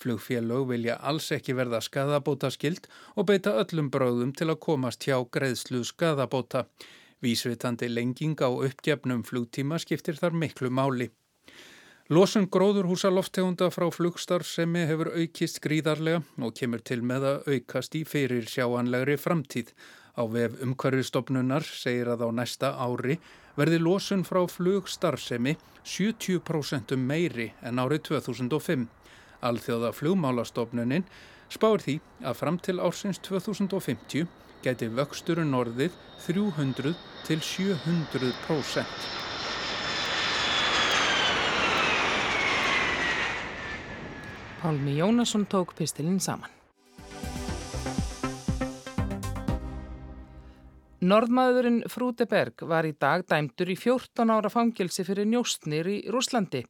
Flugfélög 0.00 0.62
vilja 0.70 0.94
alls 1.10 1.26
ekki 1.36 1.52
verða 1.58 1.82
skadabóta 1.84 2.48
skild 2.54 2.88
og 3.20 3.26
beita 3.28 3.52
öllum 3.60 3.90
bráðum 3.92 4.30
til 4.32 4.48
að 4.48 4.62
komast 4.64 5.04
hjá 5.04 5.18
greiðslu 5.36 5.82
skadabóta. 5.84 6.62
Vísvitandi 7.20 7.90
lenging 7.92 8.40
á 8.40 8.48
uppgefnum 8.48 9.26
flugtíma 9.28 9.76
skiptir 9.84 10.16
þar 10.16 10.40
miklu 10.40 10.72
máli. 10.72 11.10
Lósun 12.08 12.48
gróðurhúsa 12.48 13.12
loftegunda 13.12 13.68
frá 13.68 13.90
flugstarfsemi 13.92 14.86
hefur 14.88 15.12
aukist 15.12 15.60
gríðarlega 15.60 16.24
og 16.40 16.56
kemur 16.56 16.80
til 16.80 17.02
með 17.04 17.28
að 17.34 17.52
aukast 17.58 18.00
í 18.00 18.06
fyrir 18.08 18.48
sjáanlegri 18.48 19.20
framtíð. 19.20 19.76
Á 20.16 20.24
vef 20.32 20.56
umhverfistofnunar 20.64 21.68
segir 21.68 22.08
að 22.08 22.24
á 22.24 22.28
næsta 22.40 22.72
ári 22.80 23.20
verði 23.58 23.80
losun 23.82 24.24
frá 24.26 24.42
flugstarfsemi 24.48 25.56
70% 25.84 26.96
meiri 26.96 27.50
en 27.62 27.80
árið 27.82 28.04
2005. 28.10 28.86
Alþjóða 29.40 29.94
flugmálastofnunin 29.96 31.06
spáir 31.50 31.82
því 31.84 31.96
að 32.20 32.38
fram 32.42 32.60
til 32.60 32.78
ársins 32.84 33.22
2050 33.26 34.28
geti 34.64 34.90
vöxturinn 34.92 35.56
orðið 35.56 35.96
300 36.26 36.94
til 37.26 37.40
700%. 37.40 38.84
Pálmi 44.60 44.98
Jónasson 45.00 45.46
tók 45.48 45.72
pistilinn 45.74 46.20
saman. 46.20 46.59
Norðmaðurinn 51.00 51.78
Frúteberg 51.88 52.60
var 52.68 52.84
í 52.84 52.90
dag 52.92 53.22
dæmdur 53.24 53.70
í 53.72 53.76
14 53.80 54.32
ára 54.34 54.50
fangilsi 54.52 55.00
fyrir 55.08 55.24
njóstnir 55.30 55.88
í 55.88 55.94
Rúslandi. 56.12 56.60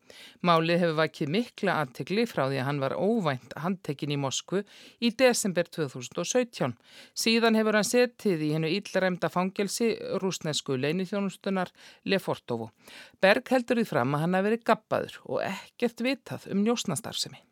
Málið 0.47 0.85
hefur 0.85 1.01
vakið 1.01 1.33
mikla 1.35 1.75
aðtegli 1.83 2.29
frá 2.31 2.45
því 2.45 2.61
að 2.61 2.69
hann 2.69 2.79
var 2.85 2.95
óvænt 2.95 3.59
handtekinn 3.59 4.15
í 4.15 4.21
Moskvu 4.23 4.63
í 5.03 5.11
desember 5.19 5.67
2017. 5.67 6.79
Síðan 7.11 7.59
hefur 7.59 7.81
hann 7.81 7.91
setið 7.91 8.47
í 8.47 8.55
hennu 8.55 8.71
íllræmda 8.71 9.35
fangilsi 9.35 9.97
rúsnesku 10.23 10.79
leinithjónustunar 10.79 11.75
Lefortovo. 12.07 12.71
Berg 13.19 13.51
heldur 13.51 13.83
því 13.83 13.91
fram 13.91 14.15
að 14.15 14.29
hann 14.29 14.39
hafi 14.39 14.53
verið 14.53 14.67
gappaður 14.71 15.23
og 15.27 15.47
ekkert 15.51 16.07
vitað 16.07 16.53
um 16.55 16.63
njóstnastarfsemi. 16.63 17.50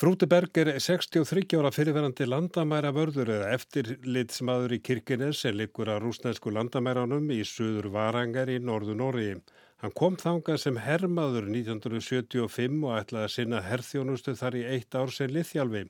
Frúteberg 0.00 0.56
er 0.56 0.68
63 0.80 1.58
ára 1.58 1.68
fyrirverandi 1.76 2.24
landamæra 2.24 2.88
vörður 2.96 3.34
eða 3.34 3.48
eftirlitsmaður 3.52 4.72
í 4.72 4.78
Kirkenes 4.80 5.42
sem 5.44 5.58
likur 5.60 5.90
að 5.92 6.06
rúsnesku 6.06 6.48
landamæranum 6.56 7.26
í 7.34 7.42
söður 7.44 7.90
Varangar 7.92 8.48
í 8.48 8.54
norðu 8.64 8.94
Nóri. 8.96 9.26
Hann 9.82 9.92
kom 10.00 10.16
þangað 10.22 10.62
sem 10.62 10.78
hermaður 10.80 11.50
1975 11.50 12.78
og 12.78 12.96
ætlaði 12.96 13.26
að 13.26 13.34
sinna 13.34 13.60
herþjónustu 13.66 14.34
þar 14.40 14.56
í 14.62 14.64
eitt 14.70 14.96
ár 14.96 15.12
sem 15.18 15.36
liðhjálfi. 15.36 15.84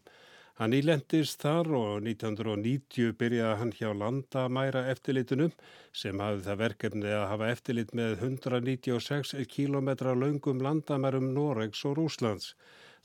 Hann 0.58 0.74
ílendist 0.80 1.46
þar 1.46 1.70
og 1.84 2.02
1990 2.10 3.14
byrjaði 3.22 3.62
hann 3.62 3.72
hjá 3.78 3.88
landamæra 4.02 4.88
eftirlitunum 4.90 5.54
sem 6.02 6.26
hafði 6.26 6.48
það 6.50 6.62
verkefni 6.66 7.14
að 7.14 7.28
hafa 7.36 7.54
eftirlit 7.54 7.94
með 7.94 8.18
196 8.32 9.38
km 9.54 9.94
laungum 10.18 10.66
landamærum 10.66 11.30
Noregs 11.38 11.86
og 11.86 12.00
Rúslands. 12.02 12.56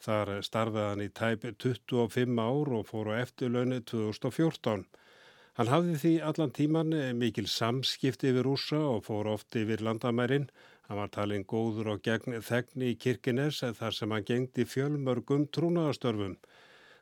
Þar 0.03 0.35
starfaði 0.43 0.89
hann 0.89 1.05
í 1.05 1.09
tæp 1.09 1.47
25 1.63 2.39
ár 2.41 2.73
og 2.79 2.87
fór 2.89 3.13
á 3.15 3.23
eftirlaunni 3.23 3.81
2014. 3.87 4.85
Hann 5.55 5.71
hafði 5.71 5.97
því 6.01 6.13
allan 6.29 6.51
tíman 6.51 6.95
mikil 7.15 7.47
samskipti 7.47 8.33
yfir 8.33 8.43
rúsa 8.43 8.81
og 8.91 9.05
fór 9.07 9.31
ofti 9.31 9.63
yfir 9.63 9.85
landamærin 9.85 10.49
Hann 10.85 10.99
var 11.01 11.09
talin 11.09 11.45
góður 11.49 11.87
og 11.95 12.01
gegn 12.05 12.35
þegni 12.45 12.91
í 12.93 12.97
kirkines 13.01 13.63
þar 13.77 13.95
sem 13.97 14.11
hann 14.13 14.25
gengdi 14.27 14.65
fjölmörgum 14.69 15.47
trúnaðastörfum. 15.57 16.35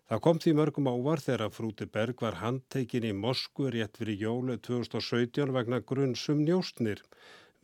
Það 0.07 0.21
kom 0.23 0.39
því 0.43 0.53
mörgum 0.59 0.87
ávar 0.91 1.23
þegar 1.23 1.51
Frúti 1.51 1.87
Berg 1.91 2.23
var 2.23 2.39
handtekinn 2.39 3.09
í 3.09 3.13
Moskvu 3.17 3.71
rétt 3.75 3.99
fyrir 3.99 4.23
jólu 4.23 4.55
2017 4.67 5.51
vegna 5.55 5.81
grunnsum 5.91 6.45
njóstnir. 6.47 7.03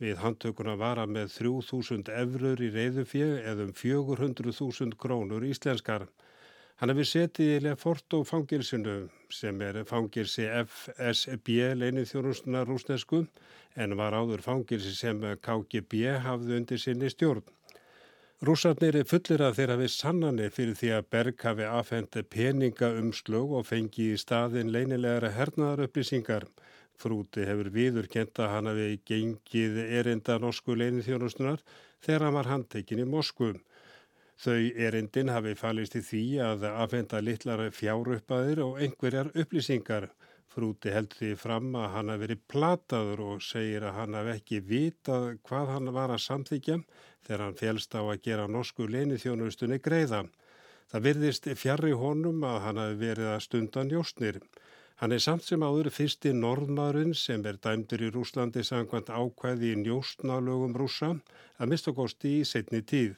Við 0.00 0.16
handtökuna 0.22 0.78
var 0.80 0.96
að 1.02 1.10
með 1.12 1.32
3000 1.36 2.08
eurur 2.22 2.62
í 2.64 2.70
reyðufjög 2.72 3.34
eða 3.52 3.66
um 3.66 3.72
400.000 3.76 4.96
krónur 5.00 5.44
íslenskar. 5.44 6.06
Hann 6.80 6.88
hefur 6.94 7.08
setið 7.10 7.50
í 7.52 7.60
Leforto 7.66 8.22
fangilsinu 8.24 8.94
sem 9.36 9.60
er 9.60 9.82
fangilsi 9.84 10.46
FSB 10.48 11.50
leinið 11.76 12.08
þjónustuna 12.14 12.62
rúsnesku 12.64 13.26
en 13.76 13.96
var 14.00 14.16
áður 14.16 14.40
fangilsi 14.46 14.94
sem 14.96 15.20
KGB 15.44 16.06
hafði 16.24 16.56
undir 16.62 16.80
sinni 16.80 17.12
stjórn. 17.12 17.44
Rúsarnir 18.40 18.96
er 18.96 19.04
fullir 19.04 19.44
að 19.44 19.58
þeirra 19.58 19.74
við 19.82 19.90
sannanir 19.92 20.52
fyrir 20.56 20.76
því 20.80 20.94
að 20.96 21.08
Berg 21.12 21.42
hafi 21.44 21.66
afhendi 21.68 22.22
peninga 22.24 22.88
umslög 22.96 23.52
og 23.58 23.66
fengi 23.68 24.14
í 24.14 24.20
staðin 24.22 24.72
leinilegara 24.72 25.34
hernaðarupplýsingar. 25.36 26.48
Frúti 27.00 27.46
hefur 27.48 27.70
viður 27.72 28.08
kent 28.12 28.38
að 28.42 28.50
hann 28.54 28.68
hafi 28.68 28.88
gengið 29.08 29.78
erinda 30.00 30.36
norsku 30.42 30.74
leinið 30.76 31.06
þjónustunar 31.08 31.62
þegar 32.04 32.24
hann 32.26 32.36
var 32.36 32.50
handtekinn 32.50 33.00
í 33.04 33.08
Moskvum. 33.08 33.60
Þau 34.40 34.56
erindin 34.86 35.28
hafi 35.32 35.54
falist 35.56 35.96
í 35.96 36.02
því 36.04 36.24
að 36.44 36.66
afhenda 36.70 37.20
litlar 37.24 37.62
fjáruppaðir 37.76 38.62
og 38.64 38.78
einhverjar 38.84 39.32
upplýsingar. 39.34 40.10
Frúti 40.50 40.90
held 40.90 41.12
því 41.14 41.34
fram 41.38 41.74
að 41.78 41.90
hann 41.94 42.12
hafi 42.12 42.22
verið 42.24 42.40
plataður 42.52 43.20
og 43.26 43.44
segir 43.46 43.84
að 43.86 43.98
hann 44.00 44.16
hafi 44.18 44.32
ekki 44.34 44.62
vitað 44.70 45.26
hvað 45.46 45.72
hann 45.74 45.92
var 45.96 46.14
að 46.14 46.24
samþykja 46.24 46.78
þegar 47.26 47.44
hann 47.44 47.60
félst 47.60 47.94
á 47.94 48.02
að 48.02 48.22
gera 48.24 48.48
norsku 48.50 48.88
leinithjónustunni 48.90 49.78
greiða. 49.84 50.24
Það 50.90 51.06
virðist 51.06 51.46
fjarrri 51.60 51.92
honum 51.94 52.42
að 52.48 52.58
hann 52.64 52.82
hafi 52.82 53.00
verið 53.04 53.30
að 53.34 53.44
stundan 53.46 53.92
jóstnir. 53.94 54.40
Hann 55.00 55.14
er 55.16 55.22
samt 55.24 55.46
sem 55.48 55.62
áður 55.64 55.88
fyrsti 55.96 56.30
norðmaðurinn 56.36 57.14
sem 57.16 57.44
er 57.48 57.56
dæmdur 57.64 58.02
í 58.04 58.08
Rúslandi 58.12 58.60
sangvænt 58.68 59.08
ákvæði 59.08 59.70
í 59.72 59.76
njóstnálögum 59.80 60.74
rúsa 60.76 61.14
að 61.56 61.70
mista 61.70 61.94
kosti 61.96 62.32
í 62.40 62.48
setni 62.48 62.82
tíð. 62.90 63.14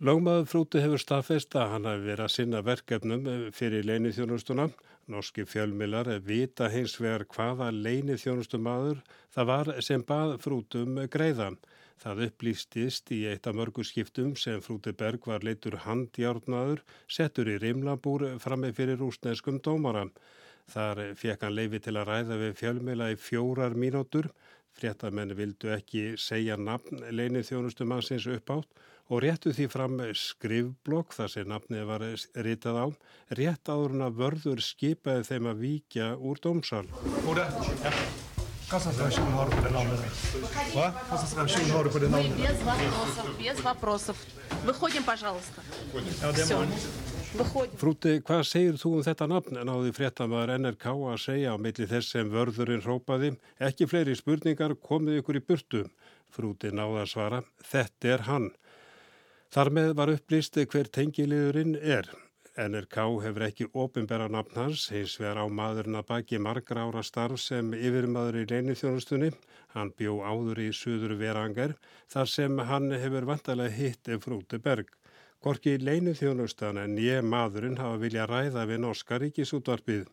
Lagmaður 0.00 0.46
frúti 0.48 0.80
hefur 0.80 1.02
staðfest 1.02 1.52
að 1.60 1.74
hann 1.74 1.88
hafi 1.90 2.06
verið 2.06 2.24
að 2.24 2.32
sinna 2.32 2.62
verkefnum 2.64 3.28
fyrir 3.58 3.84
leinithjónustuna. 3.84 4.66
Norski 5.12 5.44
fjölmilar 5.44 6.08
vita 6.24 6.70
hins 6.72 6.96
vegar 6.96 7.26
hvaða 7.34 7.68
leinithjónustumadur 7.76 9.02
það 9.36 9.50
var 9.50 9.70
sem 9.84 10.04
bað 10.08 10.32
frútum 10.46 11.02
greiðan. 11.12 11.58
Það 12.00 12.22
upplýstist 12.30 13.12
í 13.12 13.20
eitt 13.28 13.44
af 13.46 13.58
mörgu 13.60 13.84
skiptum 13.84 14.32
sem 14.40 14.64
frúti 14.64 14.96
Berg 14.96 15.28
var 15.28 15.44
leitur 15.44 15.76
handjárnaður, 15.84 16.80
settur 17.06 17.52
í 17.52 17.58
rimlabúr 17.60 18.26
frammi 18.40 18.72
fyrir 18.72 18.98
rúsneskum 19.04 19.60
dómara. 19.60 20.08
Þar 20.69 21.01
fekk 21.17 21.43
hann 21.45 21.55
leifi 21.57 21.81
til 21.81 21.95
að 21.97 22.11
ræða 22.11 22.37
við 22.43 22.55
fjölmila 22.59 23.09
í 23.13 23.17
fjórar 23.17 23.73
mínútur. 23.73 24.29
Fréttamenn 24.79 25.33
vildu 25.35 25.73
ekki 25.73 26.13
segja 26.21 26.55
nafn 26.57 27.01
leinithjónustumansins 27.09 28.29
upp 28.35 28.53
átt 28.53 28.85
og 29.09 29.23
réttu 29.25 29.51
því 29.57 29.65
fram 29.73 29.97
skrifblokk 30.13 31.15
þar 31.17 31.33
sem 31.33 31.49
nafnið 31.49 31.87
var 31.89 32.05
ritað 32.45 32.77
á, 32.77 32.87
rétt 33.39 33.71
áður 33.73 33.95
en 33.97 34.05
að 34.05 34.19
vörður 34.21 34.61
skipaði 34.61 35.25
þeim 35.31 35.49
að 35.49 35.63
víkja 35.65 36.09
úr 36.21 36.41
dómsal. 36.43 36.85
Góða, 37.25 37.49
ja. 37.81 37.93
Какая 38.69 38.93
справочную 38.93 39.31
har 39.33 39.49
du 39.49 39.55
på 39.55 39.61
det 39.65 39.71
navnet? 39.73 39.99
Vad? 40.75 40.93
Какая 40.93 41.25
справочную 41.25 41.73
har 41.73 41.83
du 41.83 41.89
på 41.89 41.99
det 41.99 42.09
navnet? 42.09 42.37
Без 42.37 42.61
вопросов, 42.61 43.37
без 43.39 43.63
вопросов. 43.63 44.17
Выходим, 44.65 45.03
пожалуйста. 45.03 45.61
Ja, 46.21 46.33
Все. 46.33 46.67
Frúti, 47.34 48.20
hvað 48.22 48.40
segir 48.46 48.76
þú 48.78 48.90
um 49.00 49.02
þetta 49.02 49.26
nafn? 49.26 49.56
Náði 49.66 49.90
fréttamaður 49.96 50.52
NRK 50.54 50.84
að 51.10 51.16
segja 51.18 51.54
á 51.54 51.58
milli 51.58 51.88
þess 51.90 52.12
sem 52.14 52.28
vörðurinn 52.30 52.84
rópaði. 52.84 53.32
Ekki 53.58 53.88
fleiri 53.90 54.14
spurningar 54.14 54.76
komið 54.78 55.18
ykkur 55.18 55.40
í 55.40 55.42
burtu. 55.48 55.80
Frúti 56.30 56.70
náði 56.70 57.00
að 57.02 57.10
svara, 57.10 57.42
þetta 57.72 58.12
er 58.14 58.24
hann. 58.28 58.48
Þar 59.50 59.72
með 59.74 59.90
var 59.98 60.14
upplýst 60.14 60.62
hver 60.62 60.92
tengiliðurinn 60.94 61.74
er. 61.82 62.06
NRK 62.54 63.02
hefur 63.26 63.48
ekki 63.48 63.66
ofinbæra 63.82 64.30
nafn 64.30 64.60
hans, 64.60 64.86
hins 64.94 65.18
vegar 65.18 65.42
á 65.42 65.46
maðurinn 65.50 65.98
að 65.98 66.10
baki 66.12 66.38
margra 66.38 66.86
ára 66.86 67.02
starf 67.02 67.42
sem 67.42 67.74
yfirmaður 67.74 68.44
í 68.44 68.48
leinithjónustunni. 68.52 69.34
Hann 69.74 69.90
bjó 69.98 70.20
áður 70.22 70.68
í 70.68 70.70
Suður 70.70 71.18
Verangar 71.18 71.74
þar 72.14 72.30
sem 72.30 72.62
hann 72.70 72.92
hefur 72.94 73.26
vantarlega 73.26 73.74
hitt 73.74 74.12
frúti 74.22 74.62
berg. 74.62 74.86
Gorki 75.44 75.74
leinithjónustan 75.76 76.78
en 76.80 76.94
ég 76.96 77.20
maðurinn 77.28 77.76
hafa 77.76 77.98
vilja 78.00 78.24
ræða 78.24 78.62
við 78.70 78.78
Norska 78.80 79.18
ríkisútvarpið. 79.20 80.06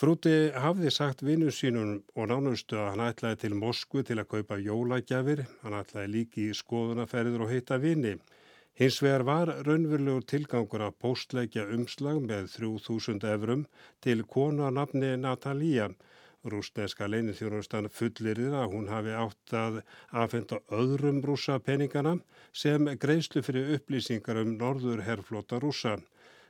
Frúti 0.00 0.32
hafði 0.56 0.92
sagt 0.96 1.20
vinnu 1.28 1.50
sínum 1.52 1.90
og 2.16 2.30
nánustu 2.30 2.78
að 2.80 2.88
hann 2.94 3.02
ætlaði 3.04 3.38
til 3.42 3.58
Moskvu 3.60 4.04
til 4.08 4.16
að 4.22 4.30
kaupa 4.30 4.56
jólagjafir. 4.56 5.42
Hann 5.60 5.76
ætlaði 5.76 6.12
líki 6.14 6.46
í 6.48 6.56
skoðunaferður 6.56 7.44
og 7.44 7.52
heita 7.52 7.76
vini. 7.82 8.14
Hins 8.80 9.02
vegar 9.04 9.26
var 9.28 9.52
raunverulegur 9.68 10.24
tilgangur 10.32 10.86
að 10.88 10.96
postleikja 11.04 11.68
umslag 11.76 12.22
með 12.24 12.48
3000 12.56 13.28
eurum 13.34 13.68
til 14.00 14.24
konu 14.24 14.64
að 14.70 14.76
nafni 14.80 15.14
Natalía. 15.20 15.90
Rúsneska 16.52 17.08
leinithjónustan 17.10 17.88
fullirðir 17.90 18.54
að 18.54 18.74
hún 18.74 18.90
hafi 18.92 19.14
átt 19.18 19.54
að 19.58 19.78
aðfenda 20.22 20.60
öðrum 20.80 21.22
rúsa 21.26 21.58
peningana 21.68 22.16
sem 22.52 22.90
greiðslu 23.02 23.42
fyrir 23.46 23.72
upplýsingar 23.76 24.42
um 24.42 24.52
norður 24.60 25.02
herrflota 25.06 25.58
rúsa. 25.62 25.96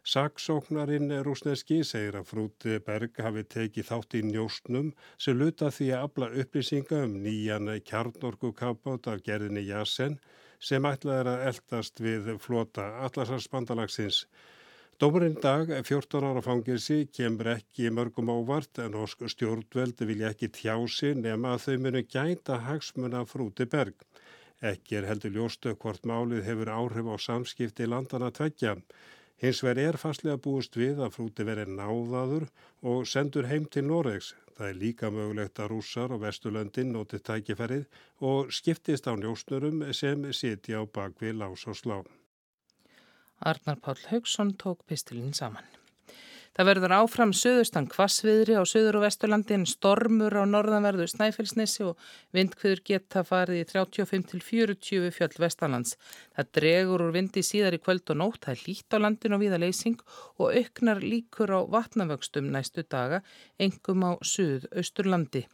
Saksóknarinn 0.07 1.11
rúsneski 1.27 1.81
segir 1.83 2.21
að 2.21 2.29
Frúti 2.31 2.77
Berg 2.87 3.17
hafi 3.25 3.43
tekið 3.55 3.89
þátt 3.89 4.15
í 4.15 4.21
njóstnum 4.29 4.93
sem 5.19 5.39
luta 5.41 5.73
því 5.75 5.89
að 5.97 6.05
abla 6.07 6.29
upplýsinga 6.43 7.01
um 7.09 7.17
nýjan 7.25 7.73
kjarnorkukapátt 7.89 9.09
af 9.11 9.25
gerðinni 9.27 9.65
Jassen 9.67 10.21
sem 10.63 10.87
ætlað 10.87 11.23
er 11.23 11.31
að 11.33 11.43
eldast 11.49 12.05
við 12.05 12.31
flota 12.45 12.87
allarsarspandalagsins. 13.09 14.27
Dómurinn 14.97 15.35
dag, 15.43 15.69
14 15.85 16.25
ára 16.25 16.41
fangilsi, 16.41 17.03
kemur 17.13 17.51
ekki 17.53 17.91
mörgum 17.93 18.31
ávart 18.33 18.79
en 18.81 18.95
horsk 18.97 19.27
stjórnveldi 19.29 20.07
vilja 20.09 20.31
ekki 20.33 20.49
tjási 20.57 21.11
nema 21.19 21.51
að 21.53 21.65
þau 21.67 21.83
munu 21.85 22.03
gæta 22.15 22.57
hagsmuna 22.65 23.21
frúti 23.29 23.67
berg. 23.75 24.07
Ekki 24.71 24.97
er 24.97 25.11
heldur 25.11 25.37
ljóstu 25.37 25.75
hvort 25.77 26.09
málið 26.09 26.49
hefur 26.49 26.73
áhrif 26.79 27.13
á 27.13 27.17
samskipti 27.27 27.91
landana 27.93 28.33
tveggja. 28.33 28.73
Hins 29.45 29.61
verið 29.69 29.91
er 29.91 30.01
fastlega 30.01 30.41
búist 30.49 30.81
við 30.81 31.05
að 31.05 31.13
frúti 31.19 31.45
verið 31.45 31.77
náðaður 31.77 32.49
og 32.81 33.05
sendur 33.05 33.53
heim 33.53 33.69
til 33.69 33.85
Noregs. 33.93 34.33
Það 34.57 34.71
er 34.73 34.81
líka 34.81 35.11
mögulegt 35.13 35.61
að 35.61 35.75
rússar 35.75 36.15
og 36.17 36.25
vesturlöndin 36.25 36.97
notið 36.97 37.29
tækifærið 37.29 37.85
og 38.33 38.49
skiptist 38.49 39.05
á 39.05 39.13
njósnurum 39.13 39.91
sem 39.93 40.31
sitja 40.33 40.81
á 40.81 40.89
bakvið 40.89 41.43
lás 41.45 41.69
og 41.69 41.77
slá. 41.77 42.01
Arnar 43.41 43.81
Pál 43.83 43.99
Haugsson 44.11 44.57
tók 44.57 44.85
pistilinn 44.89 45.35
saman. 45.37 45.67
Það 46.57 46.69
verður 46.71 46.93
áfram 46.97 47.33
söðustan 47.37 47.87
kvassviðri 47.93 48.55
á 48.57 48.65
söður 48.65 48.97
og 48.97 49.03
vesturlandi 49.05 49.53
en 49.59 49.67
stormur 49.69 50.33
á 50.33 50.49
norðanverðu 50.49 51.05
Snæfellsnesi 51.13 51.83
og 51.85 51.99
vindkviður 52.33 52.81
geta 52.89 53.21
farið 53.29 53.61
í 53.61 53.67
35-40 53.75 55.11
fjöld 55.13 55.37
vestanlands. 55.43 55.99
Það 56.33 56.49
dregur 56.57 57.05
úr 57.05 57.13
vindi 57.13 57.43
síðar 57.45 57.77
í 57.77 57.81
kvöld 57.83 58.09
og 58.15 58.21
nótt, 58.23 58.41
það 58.47 58.55
er 58.55 58.63
lít 58.71 58.97
á 58.97 58.99
landin 59.05 59.37
og 59.37 59.43
viða 59.45 59.61
leysing 59.61 60.01
og 60.41 60.57
auknar 60.57 61.05
líkur 61.05 61.53
á 61.53 61.61
vatnavöxtum 61.77 62.49
næstu 62.55 62.87
daga, 62.89 63.21
engum 63.61 64.07
á 64.09 64.13
söð-austurlandi. 64.25 65.45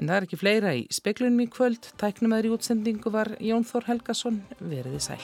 En 0.00 0.08
það 0.08 0.16
er 0.16 0.28
ekki 0.30 0.40
fleira 0.40 0.72
í 0.72 0.86
speklunum 0.88 1.44
í 1.44 1.50
kvöld. 1.52 1.92
Tæknum 2.00 2.32
aðri 2.32 2.54
útsendingu 2.56 3.12
var 3.12 3.34
Jón 3.44 3.68
Þór 3.68 3.90
Helgason, 3.92 4.40
veriði 4.56 5.04
sæl. 5.10 5.20